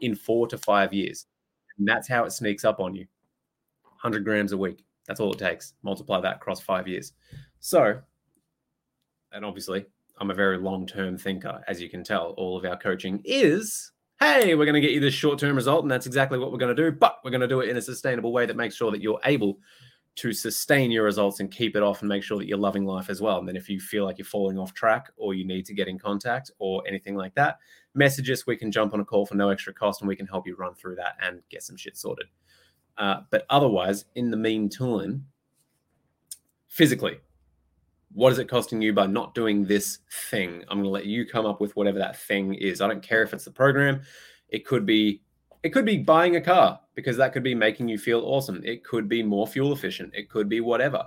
in 0.00 0.14
four 0.14 0.46
to 0.48 0.58
five 0.58 0.92
years. 0.92 1.26
And 1.78 1.86
that's 1.86 2.08
how 2.08 2.24
it 2.24 2.32
sneaks 2.32 2.64
up 2.64 2.80
on 2.80 2.94
you 2.94 3.06
100 3.82 4.24
grams 4.24 4.52
a 4.52 4.56
week. 4.56 4.84
That's 5.06 5.20
all 5.20 5.32
it 5.32 5.38
takes. 5.38 5.74
Multiply 5.82 6.20
that 6.20 6.36
across 6.36 6.60
five 6.60 6.88
years. 6.88 7.12
So, 7.60 8.00
and 9.32 9.44
obviously, 9.44 9.86
I'm 10.18 10.30
a 10.30 10.34
very 10.34 10.58
long 10.58 10.86
term 10.86 11.16
thinker, 11.18 11.62
as 11.68 11.80
you 11.80 11.88
can 11.88 12.02
tell. 12.02 12.30
All 12.36 12.56
of 12.56 12.64
our 12.64 12.76
coaching 12.76 13.20
is 13.24 13.92
hey, 14.20 14.54
we're 14.54 14.64
going 14.64 14.74
to 14.74 14.80
get 14.80 14.92
you 14.92 15.00
this 15.00 15.14
short 15.14 15.38
term 15.38 15.56
result, 15.56 15.82
and 15.82 15.90
that's 15.90 16.06
exactly 16.06 16.38
what 16.38 16.50
we're 16.50 16.58
going 16.58 16.74
to 16.74 16.90
do. 16.90 16.90
But 16.90 17.18
we're 17.22 17.30
going 17.30 17.42
to 17.42 17.48
do 17.48 17.60
it 17.60 17.68
in 17.68 17.76
a 17.76 17.82
sustainable 17.82 18.32
way 18.32 18.46
that 18.46 18.56
makes 18.56 18.74
sure 18.74 18.90
that 18.90 19.02
you're 19.02 19.20
able 19.24 19.58
to 20.16 20.32
sustain 20.32 20.90
your 20.90 21.04
results 21.04 21.40
and 21.40 21.50
keep 21.50 21.76
it 21.76 21.82
off 21.82 22.00
and 22.00 22.08
make 22.08 22.22
sure 22.22 22.38
that 22.38 22.46
you're 22.46 22.56
loving 22.56 22.86
life 22.86 23.10
as 23.10 23.20
well. 23.20 23.38
And 23.38 23.46
then 23.46 23.56
if 23.56 23.68
you 23.68 23.78
feel 23.78 24.04
like 24.04 24.16
you're 24.16 24.24
falling 24.24 24.58
off 24.58 24.72
track 24.72 25.10
or 25.18 25.34
you 25.34 25.46
need 25.46 25.66
to 25.66 25.74
get 25.74 25.88
in 25.88 25.98
contact 25.98 26.50
or 26.58 26.82
anything 26.88 27.16
like 27.16 27.34
that, 27.34 27.58
message 27.94 28.30
us. 28.30 28.46
We 28.46 28.56
can 28.56 28.72
jump 28.72 28.94
on 28.94 29.00
a 29.00 29.04
call 29.04 29.26
for 29.26 29.34
no 29.34 29.50
extra 29.50 29.74
cost 29.74 30.00
and 30.00 30.08
we 30.08 30.16
can 30.16 30.26
help 30.26 30.46
you 30.46 30.56
run 30.56 30.74
through 30.74 30.96
that 30.96 31.16
and 31.20 31.42
get 31.50 31.62
some 31.62 31.76
shit 31.76 31.98
sorted. 31.98 32.26
Uh, 32.96 33.20
but 33.30 33.44
otherwise, 33.50 34.06
in 34.14 34.30
the 34.30 34.38
meantime, 34.38 35.26
physically, 36.66 37.18
what 38.12 38.32
is 38.32 38.38
it 38.38 38.48
costing 38.48 38.80
you 38.80 38.94
by 38.94 39.06
not 39.06 39.34
doing 39.34 39.66
this 39.66 39.98
thing? 40.30 40.64
I'm 40.68 40.78
going 40.78 40.84
to 40.84 40.88
let 40.90 41.04
you 41.04 41.26
come 41.26 41.44
up 41.44 41.60
with 41.60 41.76
whatever 41.76 41.98
that 41.98 42.18
thing 42.18 42.54
is. 42.54 42.80
I 42.80 42.88
don't 42.88 43.02
care 43.02 43.22
if 43.22 43.34
it's 43.34 43.44
the 43.44 43.50
program. 43.50 44.00
It 44.48 44.64
could 44.64 44.86
be 44.86 45.20
it 45.62 45.70
could 45.70 45.84
be 45.84 45.98
buying 45.98 46.36
a 46.36 46.40
car 46.40 46.80
because 46.94 47.16
that 47.16 47.32
could 47.32 47.42
be 47.42 47.54
making 47.54 47.88
you 47.88 47.98
feel 47.98 48.20
awesome. 48.20 48.60
It 48.64 48.84
could 48.84 49.08
be 49.08 49.22
more 49.22 49.46
fuel 49.46 49.72
efficient. 49.72 50.14
It 50.14 50.28
could 50.28 50.48
be 50.48 50.60
whatever. 50.60 51.04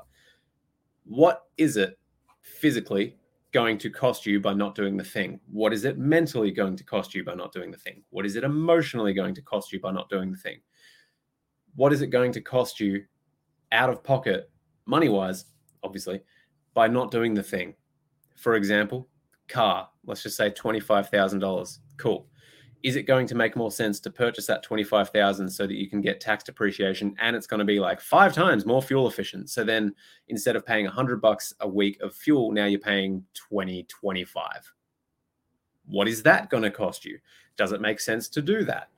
What 1.06 1.44
is 1.58 1.78
it 1.78 1.98
physically 2.42 3.16
going 3.52 3.78
to 3.80 3.90
cost 3.90 4.26
you 4.26 4.40
by 4.40 4.54
not 4.54 4.76
doing 4.76 4.98
the 4.98 5.04
thing? 5.04 5.40
What 5.52 5.74
is 5.74 5.86
it 5.86 5.98
mentally 5.98 6.52
going 6.52 6.76
to 6.78 6.84
cost 6.84 7.16
you 7.16 7.24
by 7.24 7.34
not 7.34 7.52
doing 7.52 7.72
the 7.72 7.78
thing? 7.78 8.04
What 8.10 8.26
is 8.26 8.36
it 8.36 8.44
emotionally 8.44 9.14
going 9.14 9.34
to 9.36 9.42
cost 9.42 9.74
you 9.74 9.80
by 9.80 9.92
not 9.92 10.10
doing 10.10 10.32
the 10.32 10.38
thing? 10.38 10.60
What 11.76 11.94
is 11.94 12.02
it 12.02 12.08
going 12.08 12.32
to 12.34 12.42
cost 12.42 12.80
you 12.80 13.04
out 13.72 13.90
of 13.90 14.04
pocket, 14.04 14.50
money 14.86 15.10
wise, 15.10 15.46
obviously, 15.84 16.22
by 16.74 16.88
not 16.88 17.12
doing 17.12 17.34
the 17.34 17.44
thing. 17.44 17.74
For 18.36 18.56
example, 18.56 19.08
car, 19.48 19.90
let's 20.06 20.24
just 20.24 20.38
say 20.38 20.52
$25,000. 20.52 21.80
Cool. 21.98 22.28
Is 22.82 22.96
it 22.96 23.04
going 23.04 23.28
to 23.28 23.36
make 23.36 23.56
more 23.56 23.72
sense 23.72 24.00
to 24.02 24.10
purchase 24.10 24.46
that 24.48 24.64
25,000 24.64 25.50
so 25.50 25.68
that 25.68 25.76
you 25.76 25.90
can 25.90 26.00
get 26.00 26.22
tax 26.22 26.46
depreciation 26.46 27.14
and 27.20 27.36
it's 27.36 27.48
going 27.48 27.60
to 27.60 27.66
be 27.66 27.80
like 27.80 28.00
five 28.00 28.34
times 28.34 28.66
more 28.66 28.82
fuel 28.82 29.08
efficient. 29.08 29.50
So 29.50 29.66
then 29.66 29.94
instead 30.30 30.56
of 30.56 30.66
paying 30.66 30.86
100 30.86 31.22
bucks 31.22 31.54
a 31.60 31.68
week 31.68 32.00
of 32.02 32.16
fuel, 32.16 32.52
now 32.54 32.66
you're 32.66 32.80
paying 32.80 33.26
20, 33.34 33.84
25. 33.84 34.74
What 35.88 36.08
is 36.08 36.24
that 36.24 36.50
going 36.50 36.64
to 36.64 36.72
cost 36.72 37.04
you? 37.04 37.20
Does 37.58 37.74
it 37.74 37.82
make 37.82 38.00
sense 38.00 38.30
to 38.30 38.42
do 38.42 38.64
that? 38.66 38.90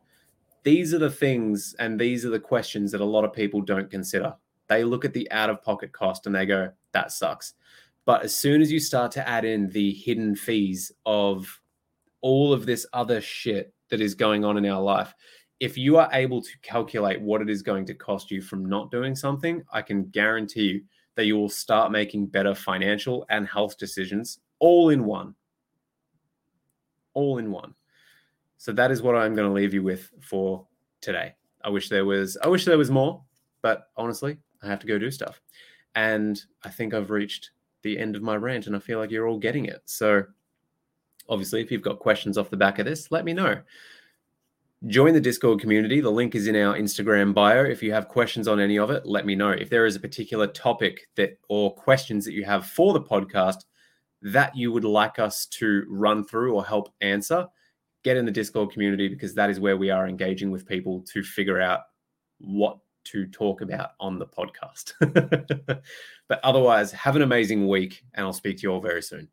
These 0.64 0.94
are 0.94 1.00
the 1.00 1.10
things 1.10 1.76
and 1.80 2.00
these 2.00 2.24
are 2.24 2.30
the 2.30 2.40
questions 2.40 2.92
that 2.92 3.02
a 3.02 3.06
lot 3.06 3.26
of 3.26 3.34
people 3.34 3.62
don't 3.62 3.90
consider. 3.90 4.36
They 4.68 4.84
look 4.84 5.06
at 5.06 5.14
the 5.14 5.30
out 5.32 5.50
of 5.50 5.64
pocket 5.64 5.92
cost 5.92 6.28
and 6.28 6.36
they 6.36 6.46
go, 6.46 6.72
that 6.92 7.12
sucks. 7.12 7.56
But 8.06 8.24
as 8.24 8.36
soon 8.36 8.62
as 8.62 8.72
you 8.72 8.80
start 8.80 9.12
to 9.14 9.28
add 9.28 9.46
in 9.46 9.70
the 9.70 9.92
hidden 9.94 10.36
fees 10.36 10.92
of 11.06 11.61
all 12.22 12.54
of 12.54 12.66
this 12.66 12.86
other 12.94 13.22
shit 13.22 13.74
that 13.90 14.02
is 14.02 14.16
going 14.16 14.46
on 14.46 14.58
in 14.58 14.66
our 14.66 14.82
life, 14.82 15.14
if 15.60 15.78
you 15.78 15.98
are 15.98 16.10
able 16.14 16.42
to 16.42 16.52
calculate 16.62 17.22
what 17.22 17.42
it 17.42 17.50
is 17.50 17.62
going 17.62 17.86
to 17.86 17.94
cost 17.94 18.32
you 18.32 18.42
from 18.42 18.66
not 18.66 18.90
doing 18.90 19.16
something, 19.16 19.64
I 19.72 19.82
can 19.82 20.06
guarantee 20.06 20.64
you 20.64 20.82
that 21.16 21.26
you 21.26 21.38
will 21.38 21.50
start 21.50 21.92
making 21.92 22.28
better 22.28 22.56
financial 22.56 23.26
and 23.30 23.48
health 23.48 23.78
decisions 23.78 24.40
all 24.60 24.90
in 24.90 25.04
one. 25.06 25.36
All 27.14 27.38
in 27.38 27.52
one. 27.52 27.76
So 28.58 28.72
that 28.74 28.92
is 28.92 29.02
what 29.02 29.16
I'm 29.16 29.36
going 29.36 29.48
to 29.48 29.54
leave 29.54 29.74
you 29.74 29.84
with 29.84 30.10
for 30.22 30.66
today. 31.02 31.36
I 31.64 31.70
wish 31.70 31.90
there 31.90 32.06
was 32.06 32.38
I 32.42 32.48
wish 32.48 32.66
there 32.66 32.78
was 32.78 32.92
more, 32.92 33.24
but 33.62 33.90
honestly, 33.98 34.38
I 34.64 34.68
have 34.68 34.80
to 34.80 34.88
go 34.88 34.98
do 34.98 35.12
stuff. 35.12 35.42
And 35.96 36.42
I 36.64 36.70
think 36.70 36.94
I've 36.94 37.10
reached 37.10 37.52
the 37.82 37.98
end 37.98 38.16
of 38.16 38.22
my 38.22 38.36
rant 38.36 38.68
and 38.68 38.76
I 38.76 38.80
feel 38.80 39.00
like 39.00 39.12
you're 39.12 39.28
all 39.28 39.40
getting 39.40 39.66
it. 39.66 39.82
So, 39.86 40.24
obviously, 41.30 41.62
if 41.62 41.72
you've 41.72 41.82
got 41.82 42.00
questions 42.00 42.38
off 42.38 42.50
the 42.50 42.58
back 42.58 42.80
of 42.80 42.86
this, 42.86 43.12
let 43.12 43.26
me 43.26 43.34
know. 43.34 43.62
Join 44.88 45.14
the 45.14 45.22
Discord 45.22 45.60
community. 45.60 46.02
The 46.02 46.10
link 46.10 46.34
is 46.34 46.48
in 46.48 46.56
our 46.56 46.76
Instagram 46.76 47.34
bio. 47.36 47.64
If 47.64 47.84
you 47.84 47.94
have 47.94 48.08
questions 48.08 48.48
on 48.48 48.60
any 48.60 48.80
of 48.80 48.90
it, 48.90 49.06
let 49.06 49.28
me 49.28 49.36
know. 49.36 49.52
If 49.52 49.70
there 49.70 49.86
is 49.86 49.96
a 49.96 50.00
particular 50.00 50.48
topic 50.48 51.08
that 51.16 51.38
or 51.50 51.74
questions 51.76 52.26
that 52.26 52.34
you 52.34 52.44
have 52.46 52.66
for 52.66 52.94
the 52.94 53.02
podcast 53.02 53.66
that 54.24 54.56
you 54.56 54.72
would 54.72 54.84
like 54.84 55.20
us 55.20 55.46
to 55.48 55.86
run 55.88 56.24
through 56.24 56.56
or 56.56 56.66
help 56.66 56.94
answer, 57.02 57.48
get 58.04 58.18
in 58.18 58.26
the 58.26 58.32
Discord 58.32 58.72
community 58.72 59.08
because 59.08 59.36
that 59.36 59.50
is 59.50 59.60
where 59.60 59.78
we 59.78 59.90
are 59.90 60.08
engaging 60.08 60.52
with 60.52 60.66
people 60.66 61.04
to 61.14 61.24
figure 61.24 61.62
out 61.62 61.82
what 62.40 62.80
to 63.04 63.28
talk 63.28 63.62
about 63.62 63.92
on 64.00 64.20
the 64.20 64.26
podcast. 64.26 64.94
but 66.28 66.40
otherwise, 66.44 66.92
have 66.92 67.16
an 67.16 67.22
amazing 67.22 67.68
week, 67.68 68.04
and 68.14 68.26
I'll 68.26 68.34
speak 68.34 68.58
to 68.58 68.64
you 68.64 68.74
all 68.74 68.82
very 68.82 69.02
soon. 69.02 69.28